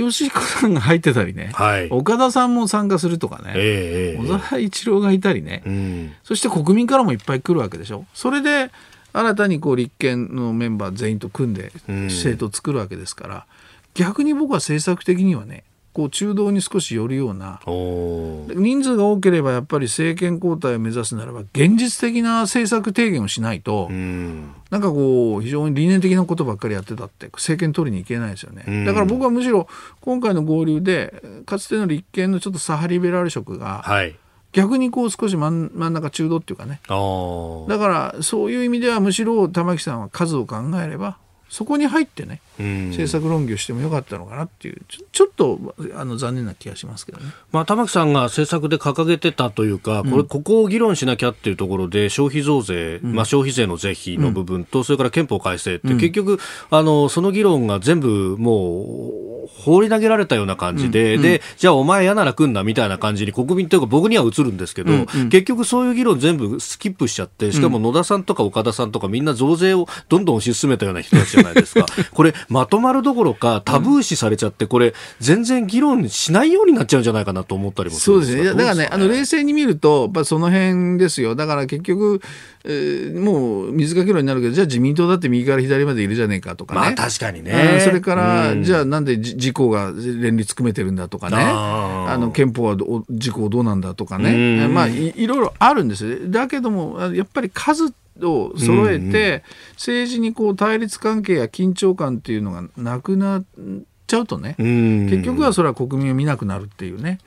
[0.01, 8.05] 吉彦さんが入ってたりね、はい、岡田さんも参加するとかね、えー、小沢一郎がいたりね、うん、そして国民からもいっぱい来るわけでしょ。
[8.13, 8.71] それで
[9.13, 13.41] 新たにこう立憲のメンバー全員と組んで政党を作るわけですから、うん、
[13.93, 29.67] 逆に僕は政策的にはねこう中道に少し寄るような人数が多ければやっぱり政権交代を目指すならば現実的な政策提言をしないと、うん、なんかこう非常に理念的なことばっかりやってたって政権取りにいけないですよね、うん、だから僕はむしろ
[29.99, 34.15] 今回の合流でかつての立憲のちょっと左派リベラル色が、はい。
[34.53, 36.81] 逆にこう少し真ん真ん中中道っていうかね。
[36.83, 41.17] だからそういう意味ではむしろ玉木さんは数を考えれば
[41.51, 59.11] そこに入ってね、政策論議をしてもよかったのかなっていうちょちょっとあの残念な気がしますけどね、まあ、玉木さんが政策で掲げてたというか、これここを議論しなきゃっていうところで消費増税、うん、まあ、消費税の是非の部分と、それから憲法改正って、結局あのその議論が全部も
[59.43, 71.85] う放り投げられたような感じで、うん、で、じゃあお前嫌なら来んなみたいな感じに国民というか僕には映るんですけど、結局そういう議論全部スキップしちゃって、しかも野田さんとか岡田さんとかみんな増税をどんどん推し進めたような人たちじゃないですか。
[72.11, 78.57] これまとまるどころかタブー視されちゃって、これ全然議論しないようになっちゃうんじゃないかなと思ったりもするんですそうですね。
[78.57, 81.35] だからね、あの冷静に見ると、やっぱその辺ですよ。
[81.35, 82.21] だから結局、
[82.63, 86.81] えー、もう水かけ論になるけど、じゃあ自民党だって右から左までいるじゃねえかとかね。
[86.81, 87.81] まあ確かにね。
[87.83, 91.37] それから、うん、じゃあなんで自公が連立組めてるんだとかね。
[91.37, 92.77] あの憲法は
[93.09, 94.67] 自公どうなんだとかね。
[94.67, 96.17] まあいいろいろあるんですよ。
[96.27, 97.91] だけども、やっぱり数
[98.25, 107.19] を揃えて、政治にこう対立関係や緊張感っていうのがなくなって、ちゃうとね、結局はそれは国民を見なくなるっていうね、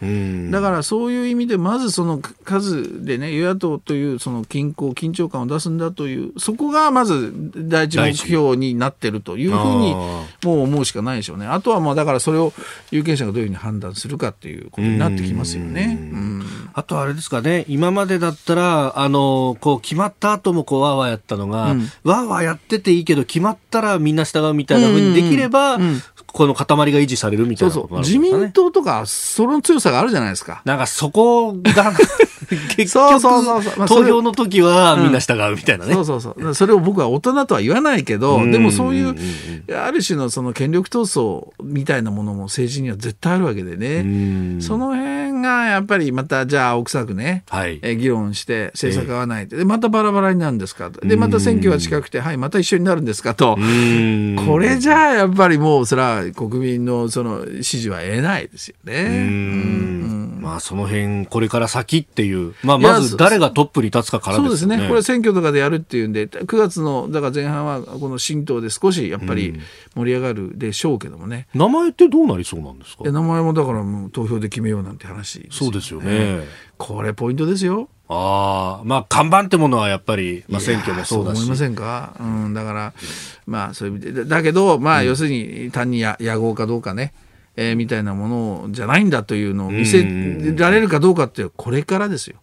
[0.50, 9.94] だからそういう意味で、まずその数でね、与野党というその均衡、緊張感を出すんだという、そこがまず第一目標になってるというふうに、
[10.44, 11.46] もう思うしかないでしょうね。
[11.46, 12.52] あとはまあだからそれを
[12.90, 15.98] 有権者がどういうふうに判断するかっていうことになってきますよね。
[16.74, 25.78] あとあれですかね、今までだったら、あの、こう決まった後もこうわーわーやったのが、うん、わーわーやってていいけど、決まったらみんな従うみたいなふうにできれば、
[26.34, 30.62] この塊が維持されるみたいな、ね、そうそう自民党とか、その強さがあるじゃないですか。
[30.64, 31.92] なんかそこが
[32.76, 33.20] 結局
[33.88, 36.54] 投票の時はみんな従うみたいなね、うん、そうそうそう。
[36.54, 39.14] それを僕は大人とは言わないけど、でもそういう、
[39.74, 44.60] ある種のその権力闘争みたいなものも政治には絶対あるわけでね。
[44.60, 50.90] その辺がやっぱりまた、じゃあ青臭くね、はい、え議論して政策合わないで、またバラバラになるんですか？
[50.90, 53.34] で、また選挙が近くて、はい、また一緒になるんですか？
[53.34, 53.56] と。
[53.56, 53.60] こ
[54.58, 60.34] れじゃあやっぱりもうそれは国民のその支持は得ないですよね。
[60.40, 64.48] まあその辺これから先っていう、まあまず誰がトップに立つかからですね。
[64.48, 64.88] そうですね。
[64.88, 69.60] これ選挙とかでやるっていうんで、9月のだから前半はこの新党で少しやっぱり
[69.94, 71.46] 盛り上がるでしょうけどもね。
[71.54, 73.04] 名前ってどうなりそうなんですか？
[73.04, 76.44] 名前もだからもう投票で決めようなんて話、ね、そうですよね。
[76.76, 77.88] これポイントですよ。
[78.06, 81.38] ああ、まあ看板ってものはやっぱり、まあ選挙もそうだし。
[81.38, 82.14] 思いませんか？
[82.20, 82.92] うん、だから、
[83.46, 87.14] まあそういう意味で、だけど、まあ要するに単に野合かどうかね。
[87.56, 88.28] えー、みたいなも
[88.64, 90.02] のじゃないんだというのを見せ
[90.56, 92.36] られるかどうかってこれからですよ。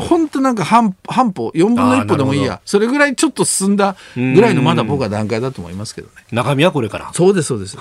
[0.00, 6.14] 本当なんか半半歩4分の1歩でもいいやそれぐらいちょっと進んだぐらいのまだ僕は段階だと思いますけどね。
[6.32, 7.10] 中身はこれから。
[7.12, 7.76] そうですそうです。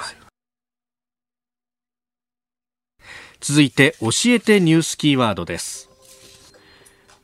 [3.40, 5.90] 続いて教えてニュースキーワードです。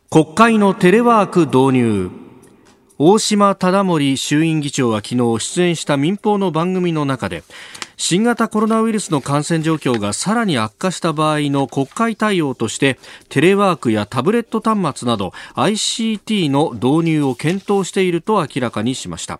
[0.09, 2.30] 国会のテレワーク導入。
[3.03, 7.43] 大島忠盛衆院議長は昨日出演した民放の番組の中で
[7.97, 19.39] 新型コロナウイルスの感染状況がさらに悪化した場合の国会対応としてテレワークやタブレット端末など ICT の導入を検討していると明らかにしました、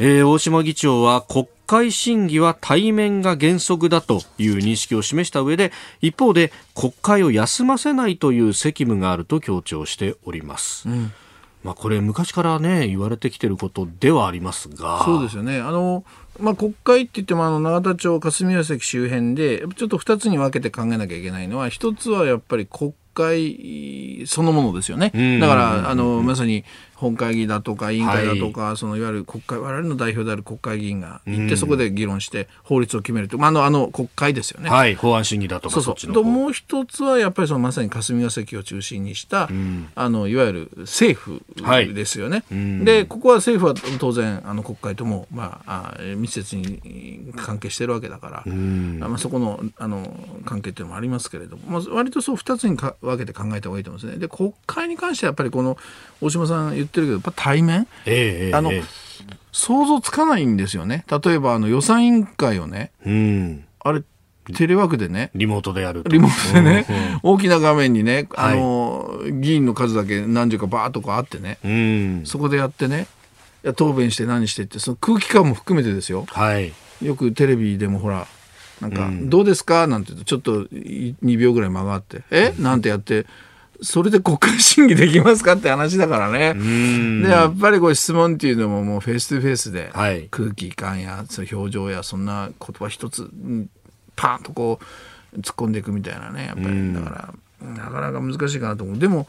[0.00, 11.12] えー、大島議長は国会審議は対面が原則だという認識を示した上で一方で国会を休ませないという責務があると強調しております、うん。
[11.64, 15.02] まあ、これ昔からね言われてきてることではありますが。
[15.04, 15.60] そうですよね。
[15.60, 16.04] あの、
[16.38, 25.10] まあ、国会って言ってもあの永田町霞ヶ関周辺でちょっと2つに分けて考えなきゃいけないのは一つはやっぱり国会そのものですよね。
[25.40, 26.64] だからあのまさに
[26.98, 34.68] 本会議だとか委員会だとか、はい、そのいわゆる国会我々の代表である国会議員が行って、そこで議論して法律を決めると、まあ、あのあの国会ですよね。
[34.68, 36.12] はい、法案審議だとかそうそう。
[36.12, 41.40] ともう一つはやっぱりそのまさに霞が関を中心にした、うん、あのいわゆる政府
[41.94, 42.42] ですよね。
[42.50, 50.12] はい、でここは政府は当然あの国会とも、まあ、あ密接に関係してるわけだから、うん、まあ、そこのあの
[50.44, 54.18] 関係っていうのもありますけれども、まあ、割とそう2つにか分けて考えた方がいいと思うんですね。
[54.18, 55.76] で国会に関してはやっぱりこの
[56.20, 58.84] 大島さん言ってるけどやっぱ対面、えー、あの、えー、
[59.52, 61.04] 想像つかないんですよね。
[61.24, 64.02] 例えばあの予算委員会をね、うん、あれ
[64.54, 65.30] テレワークでね。
[65.34, 73.08] リモートでやるリモートでね、うんうん、大きな画面にね、あの、はい、議員の数だけ何十かバーっとこうあってね、うん、そこでやってね、
[73.76, 76.24] 答弁して何してって、その空気感も含めてですよ。
[76.28, 78.26] はい、よくテレビでもほら、
[78.80, 79.86] なんか、どうですか？
[79.86, 82.54] なんて言うと、ちょっと2秒ぐらい間があって、え？
[82.58, 83.26] なんてやって、
[83.80, 86.54] それで国会審議できますかって話だからね。
[87.22, 89.92] で、やっぱりこう質問っていうのももうフェイス2フェイスで、
[90.30, 93.30] 空気感やその表情やそんな言葉一つ、
[94.16, 94.80] パーンとこ
[95.36, 96.46] う突っ込んでいくみたいなね。
[96.46, 97.10] やっぱり、だか
[97.62, 98.98] ら、なかなか難しいかなと思う。
[98.98, 99.28] でも、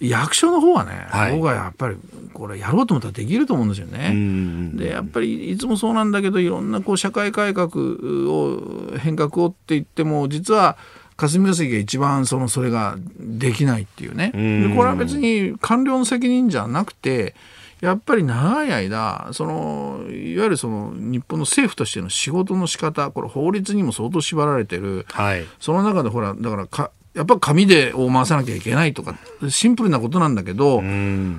[0.00, 1.96] 役所の方はね、はい、僕はやっぱり
[2.32, 4.72] これやろうと思ったらできると思うんですよね。
[4.74, 10.78] でやっぱりいつもそうなんだけどいろんなこう社会改革を変革をって言っても実は
[11.20, 14.32] 霞が関が一番そのそれができないっていうね。
[14.32, 17.34] でこれは別に官僚の責任じゃなくて
[17.82, 29.16] やっぱり長い間そのいわゆるその日本の政府としての仕事の仕方これ法律にも相当縛られてる、はい、その中でほらだからかやっぱ紙でを回さなきゃいけないとか
[29.48, 30.80] シンプルなことなんだけど、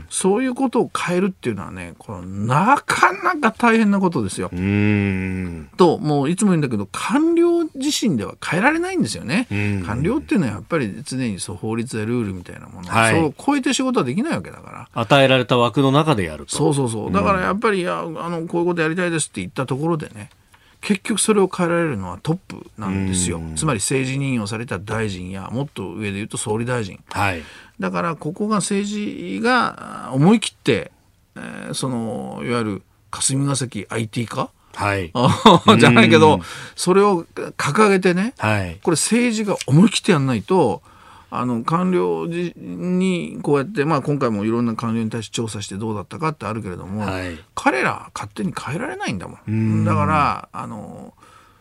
[0.09, 4.49] そういうことを変えるっていうのはねこれなかなか大変なことですよ。
[4.49, 9.47] ともういつも言うんだけど官僚自身では変えられないんですよね。
[9.85, 14.89] 官僚っていうのはやっぱり常にそう法律やルールみたいなもの、はい、そう超えて仕事はできないわけだから。
[14.93, 16.55] 与えられた枠の中でやると。
[16.55, 20.29] そうそうそうだからやっぱりいやあのこういうことやりたいですって言ったところでね
[20.81, 23.39] 結局それを変えられるのはトップなんですよ。
[23.55, 26.99] つまり政治任用された大臣やもっと上で言うと総理大臣。
[27.09, 27.43] はい、
[27.79, 30.91] だからここが政治が思い切って、
[31.35, 34.49] えー、そのいわゆる霞が関 IT 化？
[34.73, 35.11] はい、
[35.79, 36.39] じゃないけど
[36.75, 37.25] それを
[37.57, 40.81] 掲げてね、はい、これ政治が思い切ってやんないと
[41.33, 49.85] あの官僚にこうやって、まあ、今回もいろんな官僚に対して調査してどうだったかってあるけれども、はい、彼ら勝手に変えられないんだもん。
[49.85, 51.13] だからあの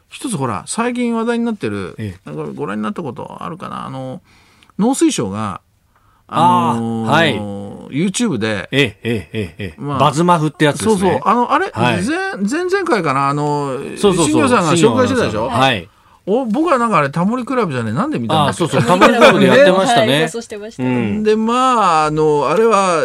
[0.09, 3.87] 一つほら最近話題になってる、ええ、ご覧になったことあるかな？
[3.87, 4.23] あの
[4.77, 5.61] 農水省が
[6.27, 7.39] あのー、はい、
[7.93, 10.97] YouTube で、えええええまあ、バズマフってやつですね。
[10.97, 11.21] そうそう。
[11.25, 14.27] あの、あれ、はい、前前々回かな、あの、そうそうそう。
[14.27, 15.49] 新庄さんが紹介してたでしょ？
[15.49, 15.89] はい。
[16.27, 18.59] お僕はなんかあれタモリクラブじゃねなんで見たんだっけ？
[18.59, 21.23] そうそうタモリクラブでやってましたね。
[21.23, 23.03] でまああのあれは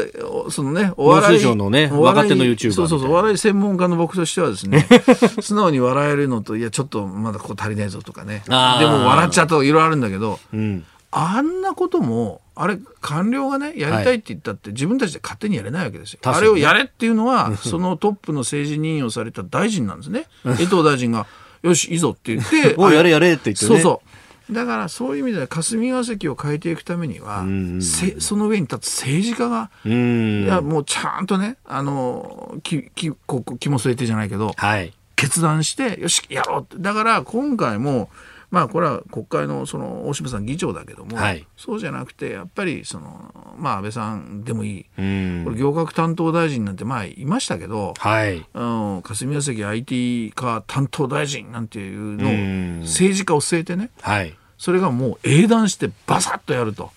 [0.50, 4.88] そのねお笑いのね若手の YouTuber そうそうそうお笑い専門家の僕としてはですね
[5.42, 8.44] 素直に笑えるのといやちょっとまだここ足りないぞとかね。
[8.46, 16.20] でも笑っちゃうといろいろあるんだけど、うん、あんなこともあれ官僚がねやりたいって言ったって、自分たちで勝手にやれないわけですよ。
[16.24, 20.26] あれをやれっていうのはそのトップの政治任用された大臣なんですね。
[20.60, 21.28] 江藤大臣が
[21.66, 24.54] よしいいぞって言って おやれやれって言って、ね、そうそう。
[24.54, 27.44] だからそういう意味では霞が関を変えていくためには、
[27.82, 36.76] せその上に立つ政治家が、いやもうちゃんとねあのききこ気も据えてじゃないけど、はい、決断してよしやろうって。
[36.78, 38.10] だから今回も
[38.56, 56.92] まあこれは国会のその大島さん議長だけども、はい、そうじゃなくてやっぱりそのまあ安倍さんでもいい、これ行革担当大臣なんてまあいましたけど、はい、うん、霞が関 IT 化担当大臣なんていうのを政治家を据えてね、はい、それがもう英断してバサッとやると。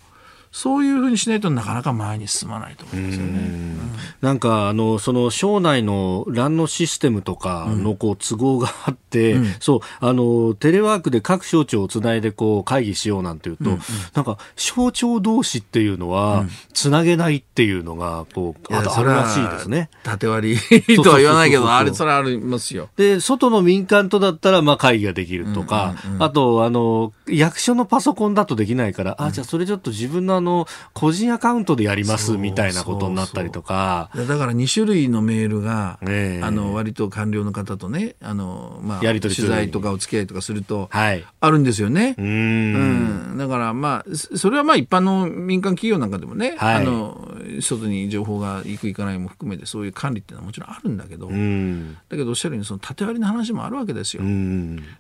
[0.51, 3.39] そういうふうにしないとなかなか前に進まないと思いますよね。
[3.39, 3.79] ん。
[4.21, 13.81] なんかあのその省内の欄のシステムとかのこう都合があって、うん、そうあのテレワークで各省庁をつないでこう会議しようなんていうと、うんうん、
[14.15, 19.91] なんか省庁同士っていうのはつなげないっていうのがこうあるらしいですね。
[20.03, 20.57] 縦割
[20.89, 22.89] りとは言わないけどあれそれありますよ。
[22.97, 34.11] で外の民間とだったらまあ会議ができるとか、うんうんうん、あとあの役所のパソコンだとできないから、あじゃあそれちょっと自分のあの個人アカウントでやりますみたいなことになったりとか。
[34.15, 42.15] だから2種類のメールが、えー、あの割と官僚の方とねあの、まあ、やり取り取材とかお付き合いとかすると、はい、あるんですよね。
[42.19, 47.29] うん、だからまあそれはまあ一般の民間企業なんかでもね、はい、あの
[47.61, 54.23] 外に情報が行く行かないも含めてそういう管理っていうのはもちろんあるんだけどだけどおっしゃるようにその縦割りの話もあるわけですよ。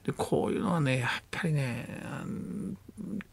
[0.05, 1.89] でこういうのはねやっぱりね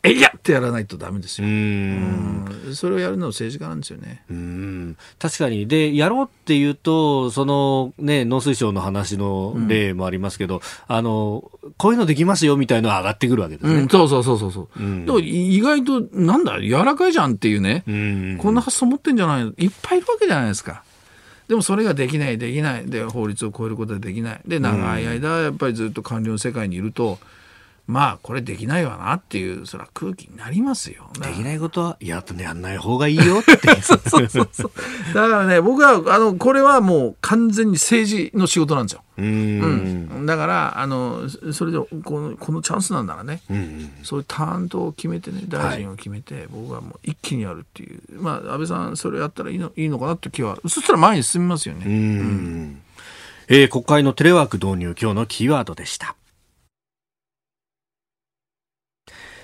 [0.03, 1.47] えいやってやらないとダメですよ。
[1.47, 4.23] うんそれをやるのは政治家なんですよね。
[4.29, 5.67] うん確かに。
[5.67, 13.81] で、やろうっていうと、そのね、農水省の話の例もありますけど、うん、あの、こういうのできますよみたいのは上がってくるわけですね。
[13.81, 14.79] うん、そうそうそうそう。
[14.79, 17.83] うん、でも意外と、なんだ、柔らかいじゃんっていうね、
[18.39, 20.83] こんな発想持ってんじゃないのいっぱいいるわけじゃないですか。
[21.47, 22.85] でもそれができない、できない。
[22.85, 24.41] で、法律を超えることはできない。
[24.47, 27.19] で、長い間、やっぱりずっと官僚の世界にいると、
[27.87, 31.09] まあこれできないわなっていうそら空気になりますよ。
[31.21, 33.57] できないことはややんない方がいいよって。
[33.81, 34.49] そうそうそう。
[34.51, 34.71] そう
[35.13, 39.03] だからね僕はあのこれはもう完全に政治の仕事なんですよ。
[39.17, 43.91] うん、だからあのそれでこのこのチャンスなんならね、うん。
[44.03, 48.01] そういう担当を決めてね大臣を決めて、はい、僕はもう一気にやるっていう。
[48.19, 51.85] まあ安倍さんそれやったらいいのいいのかなって気はそしたら前に進みますよね。
[51.85, 52.81] うん、
[53.47, 56.15] えー、国会のテレワーク導入今日のキーワードでした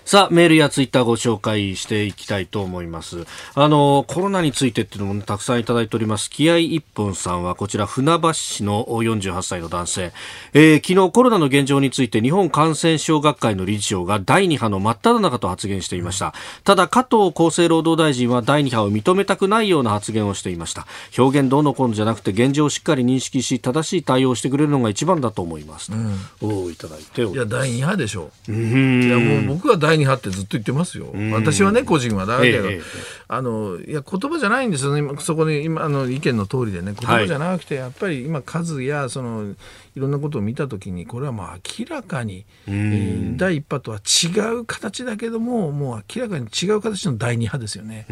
[0.03, 3.25] さあ、メールやツイッターご紹介していきたいと思います。
[3.53, 6.29] あの、コロナについてっていうのも、ね、たくさんいただいております。
[6.29, 10.11] 気合一本さんは、こちら、船橋市の48歳の男性。
[10.53, 16.33] えー、昨日コロナの現状について、日本感染症学会の理事長が第2波の真っ只中と発言していました。
[16.63, 20.87] ただ、加藤厚生労働大臣は第2波を認めたくないような発言をしていました。
[21.17, 25.91] 表現どうのこうのじゃなくて、現状をしっかり認識し、正しい対応をしてくれるのが一番だと思います。
[25.93, 28.51] うん、おいただいていや、第2波でしょう。
[28.51, 31.13] うんいや、もう僕は第2波ってずっと言ってますよ。
[31.33, 32.81] 私はね、個人はだけど、ええ、
[33.27, 35.17] あの、いや、言葉じゃないんですよね。
[35.19, 39.53] そこに今、あの、意見の通りでね、言葉じゃなくて、やっぱり今、数や、その、
[39.93, 41.47] いろんなことを見たときにこれはもう
[41.79, 48.05] 明らかに、えー、第一波とは違う形だけどももう明らかに違う形の第二波ですよね。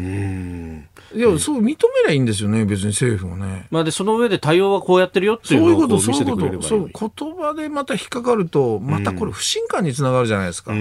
[1.14, 3.66] いやそう認めりゃいいんですよね別に政府もね。
[3.70, 10.72] まあ、でその上で対応はこうやってるよっていうのを見せてくれればそういうことそう言葉でまた引っかかるとまたこれ不信感につながるじゃないですか。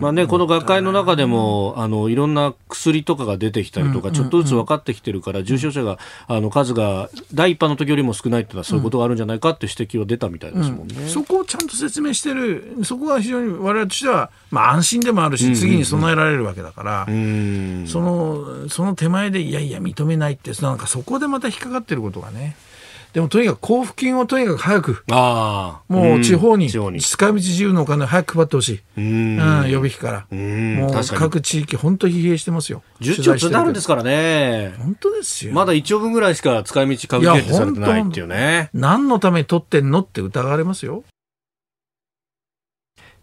[0.00, 22.56] まあね、この学会の中でもあのいろんな薬とかが出てきたりとか、ちょっとずつ分かってきてるから、重症者があの数が第一波の時よりも少ないっていうのはそういうことがあるんじゃないかって指摘は出たみたいですもんね、うん、そこをちゃんと説明してる、そこが非常に我々としては、まあ、安心でもあるし、次に備えられるわけだから、そのその手前で、いやいや、認めないって、なんかそこでまた引っかかってることがね。
[23.16, 26.84] でもとにかく交付金をとにかく早く、あもう地方に、使
[27.26, 29.36] い道自由のお金を早く配ってほしい、うん、
[29.70, 32.82] 予備費から、もう各地域、本当疲弊してますよ。
[33.00, 34.74] 10兆つなるんですからね。
[34.76, 35.54] 本当ですよ。
[35.54, 38.68] まだ1兆分ぐらいしか使い道株決定されてないっていうね。
[38.74, 41.02] 何のために取ってんのって疑われますよ。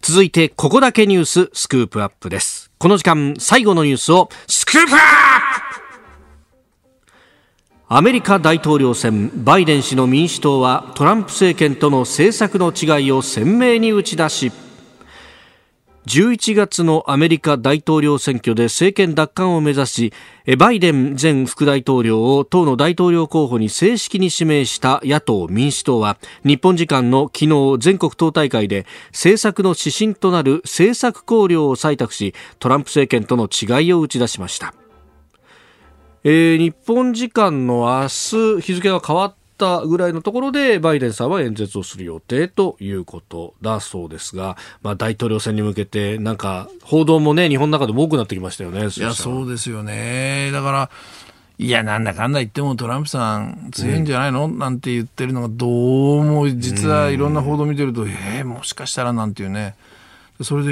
[0.01, 2.71] 続いて、ここだけニューススクープアップです。
[2.79, 4.99] この時間、最後のニュースをスクープアッ
[5.75, 5.82] プ
[7.89, 14.51] アメリカ大統領選バイデン氏の民主党はトランプ政権との政策の違いを鮮明に打ち出し
[16.07, 20.13] 11月のアメリカ大統領選挙で政権奪還を目指し
[20.57, 34.73] バイデン前副大統領を党の大統領候補に正式に指名した野党民主党は日本時間の昨日全国党大会で政策の指針となる政策綱領を採択しトランプ政権との違いを打ち出しました。
[36.25, 50.51] えー、日本時間の明日日付が変わったぐらいのところでバイデンさんは演説をする予定ということだそうですが、まあ、大統領選に向けてなんか報道もね日本の中でも多くなってきましたよねいやそうですよね。
[50.51, 50.89] だから
[51.59, 59.75] いや、なんだかんだ言ってもトランプさん強いんじゃないの、うん、なんて言ってるのがどうも実はいろんな報道見てると、えー、もしかしたらなんていうね。
[60.43, 60.71] それで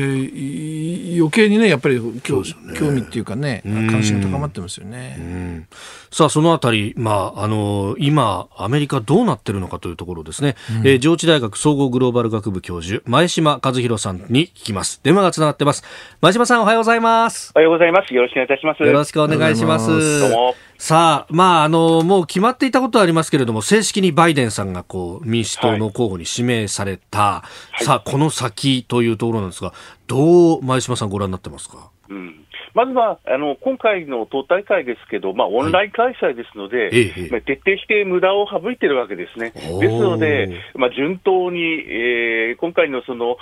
[1.18, 5.68] 余計にねやっぱり興,、ね、興味っていうかね関心が高まってますよね。
[6.12, 15.00] さあそのあたり、まああの今アメリカどうなってるのかというところですね、うん、えー、上智大学総合グローバル学部教授前島和弘さんに聞きます。
[15.04, 15.84] 電話がつながってます。
[16.22, 17.52] 前島さんおはようございます。
[17.56, 18.14] おはようございます。
[18.14, 18.84] よろしくお願いいたします。
[18.84, 20.20] よろしくお願いします。
[20.20, 20.71] どうも。
[20.84, 27.44] さあ、まあ、あの、もう決まっていたことはありますけれども、正式にバイデンさんがこう、民主党の候補に指名された、は
[27.80, 29.74] い、さあ、この先というところなんですが、
[30.08, 31.92] どう、前島さんご覧になってますか？
[32.10, 32.36] うん
[32.74, 39.52] まずはあの今回の党大会ですけど、まあ、オンライン開催ですので、はいまあ、徹底して無駄を省いてるわけですね。
[39.52, 43.38] ですので、まあ、順当に、えー、今回のその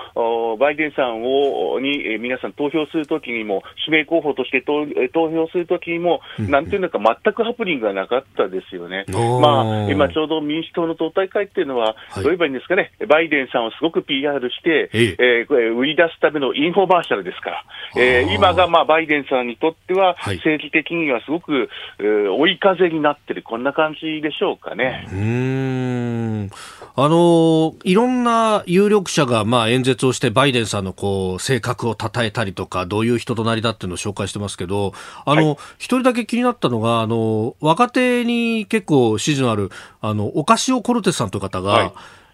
[0.58, 9.06] バイデンさんをに、えー、皆さん投票するときにも、指名候補として投投票するときにも、なんていうのか、全くハプニングがなかったですよね。
[9.42, 17.64] まあ、今ちょうど民主党の党大会っていうのは、どう言えばいいんですかね、バイデンさんをすごく PR して、えー、売り出すためのインフォマーシャルですから、
[17.98, 25.08] えー、今がまあバイデンさんにとっては、政治的にはすごく、えー、追い風になってる、こんな感じでしょうかね。
[25.12, 26.50] うん。
[26.96, 34.94] あのいろんな有力者がまあ演説をして、バイデンさんのこう性格を称えたりとか、どういう人となりだっていうのを紹介してますけど、
[35.26, 35.42] あの、
[35.78, 39.70] 一、はい、人だけ気になったのが、あの若手に結構支持のある、
[40.02, 41.84] あのオカシオ・コルテスさんという方が、は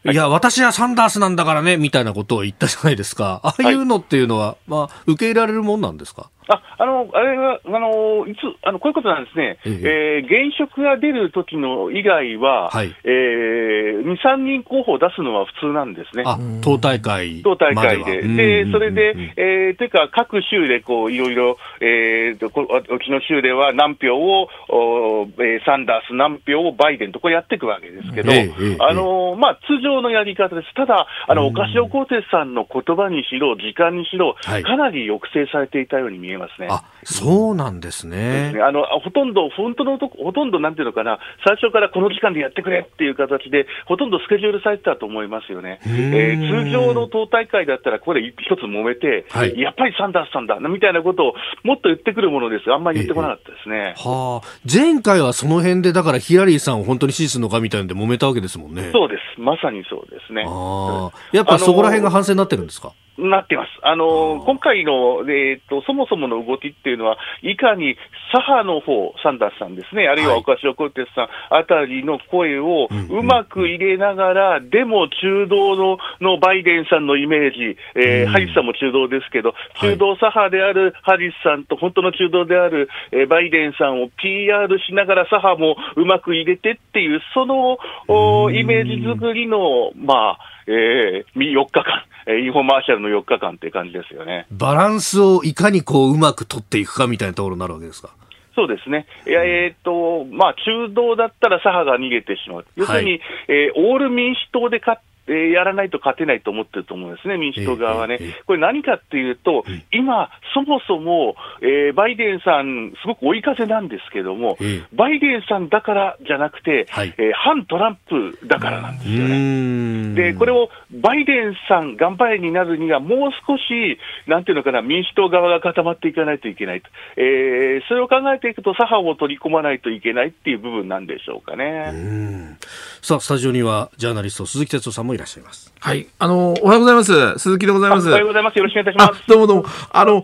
[0.05, 0.11] い。
[0.11, 0.15] い。
[0.15, 3.41] や、私はサンダースなんだからね、みたいなことを言ったじゃないですか。
[3.43, 6.29] ああいうのっていうのは、はい、まあ、受け入れられるもんなんですか？
[6.47, 9.57] あ、あの、あれは、あの、いつ、あの、こういうことなんですね。
[9.65, 16.23] ええー、現職が出る時の以外は、はい、えー、2、3人候補を出すのは普通なんですね。
[16.25, 17.41] あ、党大会。
[17.41, 18.21] 党大会で。
[18.21, 30.73] で、それで、えー、というか、各州で、こう、いろいろ、えー、と、うちの州では何票を、おえー、サンダース、何票をバイデンと、これやっていくわけですけど、えー、あの、まあ、通常のやり方です。
[30.75, 36.67] ただ、あの、オカシオ・コーテスさんの言葉にしろ、時間にしろ、かなり抑制されていたように見ええますね。
[36.69, 38.53] あそうなんですね。
[38.61, 45.79] あのほとんど、本当のとほとんどなんていうのかな、最初からこの時間でやってくれっていう形で、ほとんどスケジュールされてたと思いますよね。
[45.85, 51.33] えー、通常の党大会だったら、ここで一つ揉めて、はい、やっぱりサンダースさんだみたいなことを
[51.63, 53.95] もっと言ってくるものですが、あんまり言ってこなかったですね。
[53.97, 58.89] えー、はあ、前回はその辺で、だからヒラリーさんを本当に支持するのかみたいなんで揉めたわけですもんね。
[58.91, 60.45] そうです、まさにそうですね。
[60.47, 62.91] あやっぱそこら辺が反省になってるんですか？
[63.17, 63.69] なってます。
[63.81, 67.95] あの、今回の、えっ、ー、と、そもそもの動きっていうのは、いかに
[68.31, 92.05] 左派の方、サンダースさんですね、あるいはオカシオ・コルテスさんあたりの声をうまく入れながら、でも中道ののバイデンさんのイメージ、えー、ハリスさんも中道ですけど、中道左派であるハリスさんと、本当の中道である、えー、バイデンさんを PR しながら左派もうまく入れてっていう、そのおイメージ作りの、まあ、えー、4日間。
[92.27, 94.47] インフォマーシャルの4日間って感じですよね。
[94.51, 98.09] バランスをいかにこううまく取っていくかみたいなところになるわけですか？
[98.55, 99.05] そうですね。
[99.27, 102.65] いや、えっ、ー、と、まあ、中道だったら左派が逃げてしまう。
[102.75, 108.19] 要するに、はい、えー、オール民主党で勝っえー、やらないと勝てないと思ってると思うんですね、民主党側はね。
[108.45, 114.57] これ何かっていうと、今、そもそも、えー、バイデンさん、すごく追い風なんですけども、
[114.93, 120.15] バイデンさんだからじゃなくて、はい、えー、反トランプだからなんですよね。
[120.15, 126.89] で、これをバイデンさん頑張れになるには、もう少し、なんていうのかな、民主党側が固まっていかないといけないと。
[127.17, 132.57] えー、それを考えていくと、左派を取り込まないといけないっていう部分なんでしょうかね。
[133.01, 135.73] さあ、スタジオには、ジャーナリスト、鈴木哲夫さんもいらっしゃいます。
[135.79, 136.07] はい。
[136.19, 137.39] あの、おはようございます。
[137.39, 138.07] 鈴木でございます。
[138.09, 138.57] おはようございます。
[138.57, 139.27] よろしくお願いいたします。
[139.27, 139.65] どうもどうも。
[139.91, 140.23] あの、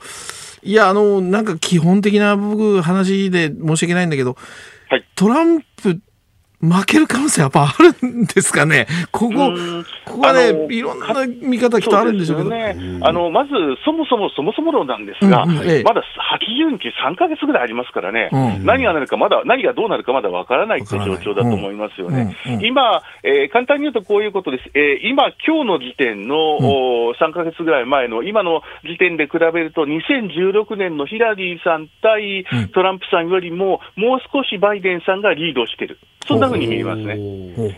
[0.63, 4.37] いや、あの、なんか基本的な僕、話で申し訳ないんだけど、
[4.89, 6.01] はい、トランプ
[6.61, 9.51] 負ける可能性やっぱあるんですかね、ここ、
[10.05, 13.51] ここはね、いろんな見方、きっとあるんでしょうけど、ね、あのまず、
[13.83, 15.83] そもそもそもそも論なんですが、うんうん。
[15.83, 16.03] まだ
[16.61, 22.37] 80日、3か月ぐらいありますからね、うん、何がなるか、まだ何がどうなるかまだわからないって状況だと思いますよね。
[22.45, 22.53] うん。
[22.55, 35.97] うん、今、えー、簡単に言うとこういうことです、えー、今、今日の時点の、うん、3か月ぐらい前の、今の時点で比べると、2016年のヒラリーさん対トランプさんよりも、もう少しバイデンさんがリードしてる。
[36.27, 37.15] そんなふうに見えますね。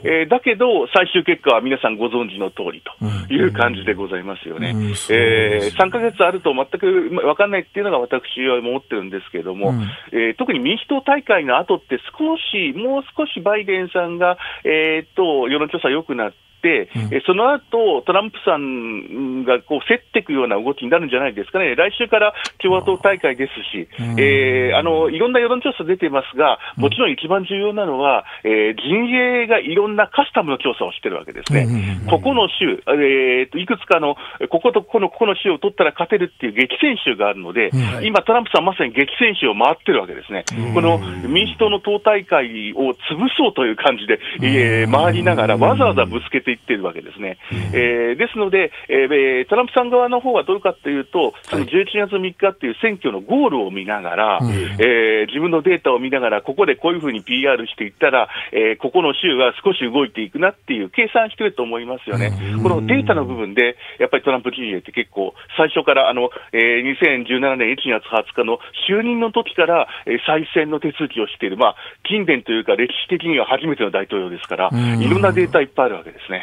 [0.04, 2.84] えー、だけど、最終結果は皆さんご存知の通り
[3.30, 4.76] という感じでございますよね。
[5.10, 9.82] えー、3ヶ月あると全く分かんないっていうのが私は思ってるんですけれども、うん、
[10.12, 16.38] えー、特に民主党大会の後って少し、もう少しバイデンさんが、えー、っと、世論調査良くなって、、
[16.70, 23.88] うん、その後トランプさんがこう競っていくような動きになるんじゃないですかね、来週から共和党大会ですし、
[24.18, 31.68] えー、あのいろんな世論調査出てますが、もちろん一番重要なのは、えー、陣営がいろんなカスタムの調査をしてるわけですね、
[32.10, 34.16] ここの州、えーと、いくつかの、
[34.50, 37.72] こことここのここの州を取ったら勝てるっていう激戦州があるので、
[38.04, 47.38] 今、トランプさん、まさに激戦州を回ってるわけですね、この民主党の党大会を潰そうという感じで、えー、回りながら、わざわざぶつけていってるわけですね。
[47.74, 54.40] えー、ですので、えー、トランプさん側の方はどうかというと、その11月3日っていう選挙のゴールを見ながら、
[54.80, 62.32] えー、自分のデータを見ながら、ここでこういうふうに PR していったら、えー、ここの州は少し動いていくなっていう計算してると思いますよね。
[62.62, 76.43] このデータの部分で、やっぱりトランプ陣営って結構、最初からあの、えー、2017年1月20日の就任の時から、えー、再選の手続きをしている、まあ、近年というか歴史的には初めての大統領ですから、いろんなデータいっぱいあるわけですね。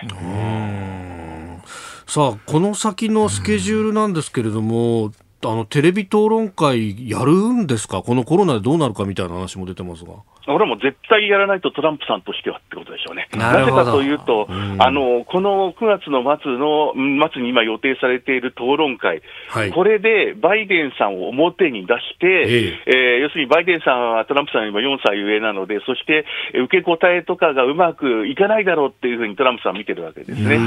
[2.07, 10.13] さあ、この先のスケジュールなんですけれども、あのテレビ討論会やるんですか、このコロナでどうなるかみたいな話も出てますが。
[10.47, 13.29] 俺はもう絶対やらないとトランプさんとしてはってことでしょうね。
[13.37, 16.95] なぜかというと、うん、あの、この9月の末の、
[17.31, 22.27] 末に今予定されている討論会、はい、これでバイデンさんを表に出して、
[22.87, 23.17] ええ。
[23.19, 26.25] ー、要するにバイデンさんはトランプさんよりも4歳上なので、そして
[26.55, 30.59] 受け答えとかがうまくいかないだろうっていうふうにトランプさん見てるわけですね。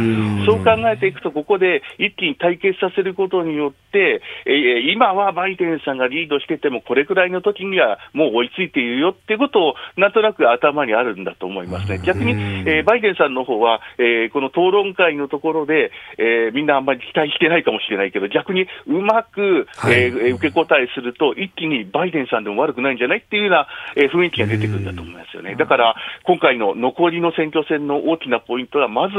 [0.46, 9.62] そう考えていくと、ここで一気に対決させることによって、えー、今はバイデンさんがリードしてても、これくらいの時にはもう追いついているよっていうことを、
[9.97, 11.99] なんとなく頭にあるんだと思いますね。
[12.03, 25.55] 逆に、えー、バイデンさんの方は、えー、この討論会のところで、えー、みんなあんまり期待してないかもしれないけど、逆にうまく、はい、えー、受け答えすると、一気にバイデンさんでも悪くないんじゃないっていうような、えー、雰囲気が出てくるんだと思いますよね。
[25.55, 29.16] だから、今回の残りの選挙戦の大きなポイントは、まず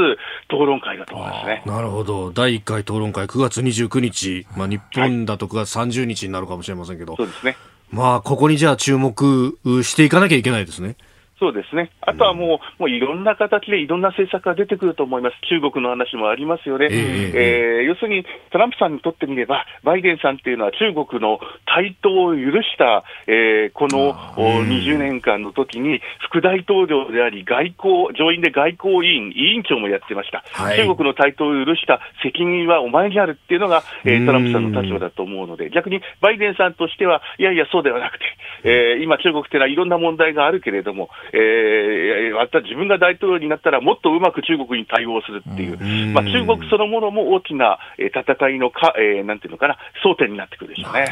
[0.49, 1.63] 討論会だと思いますね。
[1.67, 2.31] なるほど。
[2.31, 7.57] 第1回討論会、9月29日、まあ、日本だと9月30日になるかもしれませんけど、そうですね。
[7.91, 10.97] まあ、ここにじゃあ注目していかなきゃいけないですね。
[11.41, 11.91] そうですね。
[12.01, 15.37] あとはもう、もういろんな形でいろんな政策が出てくると思います。
[15.49, 16.89] 中国の話もありますよね。
[16.91, 30.45] えー、えー、要するに、トランプさんにとってみれば、バイデンさんっていうのは中国の台頭を許した、えー、この20年間の時に、副大統領であり、外交、上院で外交委員、委員長もやってました。
[30.53, 38.25] はい、中国の台頭を許した責任はお前にあるっていうのが、えー、トランプさんの立場だと思うので、逆にバイデンさんとしては、いやいや、そうではなくて、
[38.63, 51.09] えー、今中国っていうのはいろんな問題があるけれども、えー、また自分が大統領になったら、もっとうまく中国に対応するっていう、まあ、中国そのものも大きな戦いのか、えー、なんていうのかな、争点になってくるでしょうね。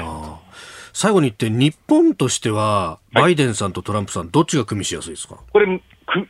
[0.92, 5.36] 最後に言って、日本としては、バイデンさんとトランプさん、どっちが組みしやすいですか？
[5.50, 5.80] これ、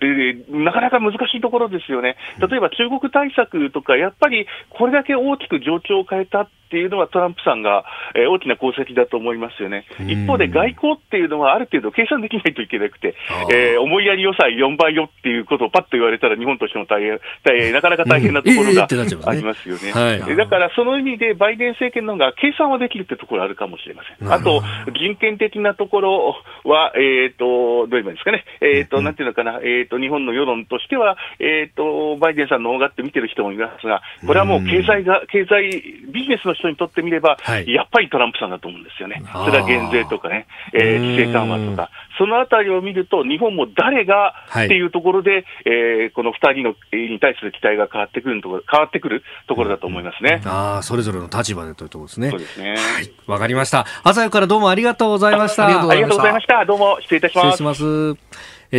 [0.01, 2.17] えー、なかなか難しいところですよね。
[2.39, 7.85] 例えば中国対策とか、やっぱりこれだけ大きく状況を変えたっていうのはトランプさんが、
[8.17, 9.85] えー、大きな功績だと思いますよね。
[10.09, 13.15] 一方で外交っていうのはある程度計算できないといけなくて、
[13.53, 18.89] えー、思いやり予算4倍よっていうことをパッと言われたら日本としても大変、大変 なかなか大変なところが
[19.27, 19.93] ありますよね。
[19.93, 24.33] はい、だからその意味でバイデン政権の方が計算はできるってところあるかもしれません。
[24.33, 24.63] あと、
[24.95, 28.45] 人権的なところは、えっ、ー、と、どう言えばいいんですかね。
[28.63, 35.71] えっ、ー、と、なんていうのかな、えっ、ー、と、日本の世論としては、えっ、と、バイデンさんの方がって見てる人もいますが、これはもう経済が、経済、
[36.13, 39.23] ビジネスの人にとってみれば、はい、やっぱりトランプさんだと思うんですよね。
[39.33, 50.43] それは減税とかね、えー、規制緩和とか、そのあたりを見ると、日本も誰がっていうところで、はい、えー、この2人のに対する期待が変わってくるところ変わってくるところだと思いますね。
[50.45, 52.31] ああ、それぞれの立場でというところですね。
[52.31, 52.71] そうですね。
[52.71, 53.87] はい、わかりました。
[54.03, 55.67] 朝よからどうもありがとうございました。
[55.67, 56.65] ありがとうございました。
[56.65, 58.17] どうも失礼いたします。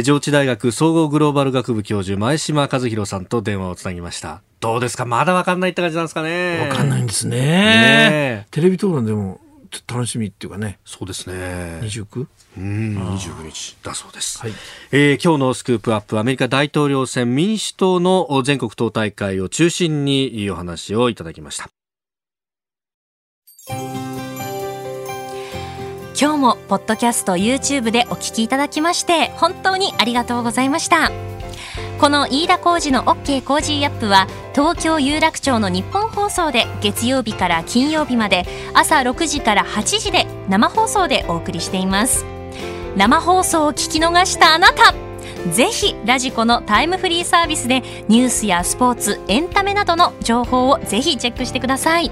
[0.02, 4.42] 上智大学総合グローバル学部教授前島和弘さんと電話をつなぎました。
[4.60, 5.06] どうですか？
[5.06, 6.68] まだわかんないって感じなんですかね？
[6.68, 7.38] わかんないんですね。
[7.38, 9.40] ねテレビ討論でも
[9.88, 10.80] 楽しみっていうかね。
[10.84, 11.80] そうですね。
[11.84, 12.26] 29?
[12.58, 13.78] うん29日。
[13.84, 14.54] だそうです、はい。
[14.92, 21.70] えー、今日のスクープアップアメリカ大統領選民主党の全国党大会を中心にお話をいただきました
[26.20, 31.12] 今日もポッドキャスト YouTube でお聞きいただきまして本当にありがとうございました。
[32.00, 42.26] この飯田浩二の OK コージーアップは東京有楽町のニッポン放送で月曜日から金曜日まで朝6時から8時で生放送でお送りしています。
[42.96, 44.94] 生放送を聞き逃したあなた
[45.52, 52.12] ぜひラジコのタイムフリーサービスでニュースやスポーツエンタメなどの情報をぜひチェックしてください。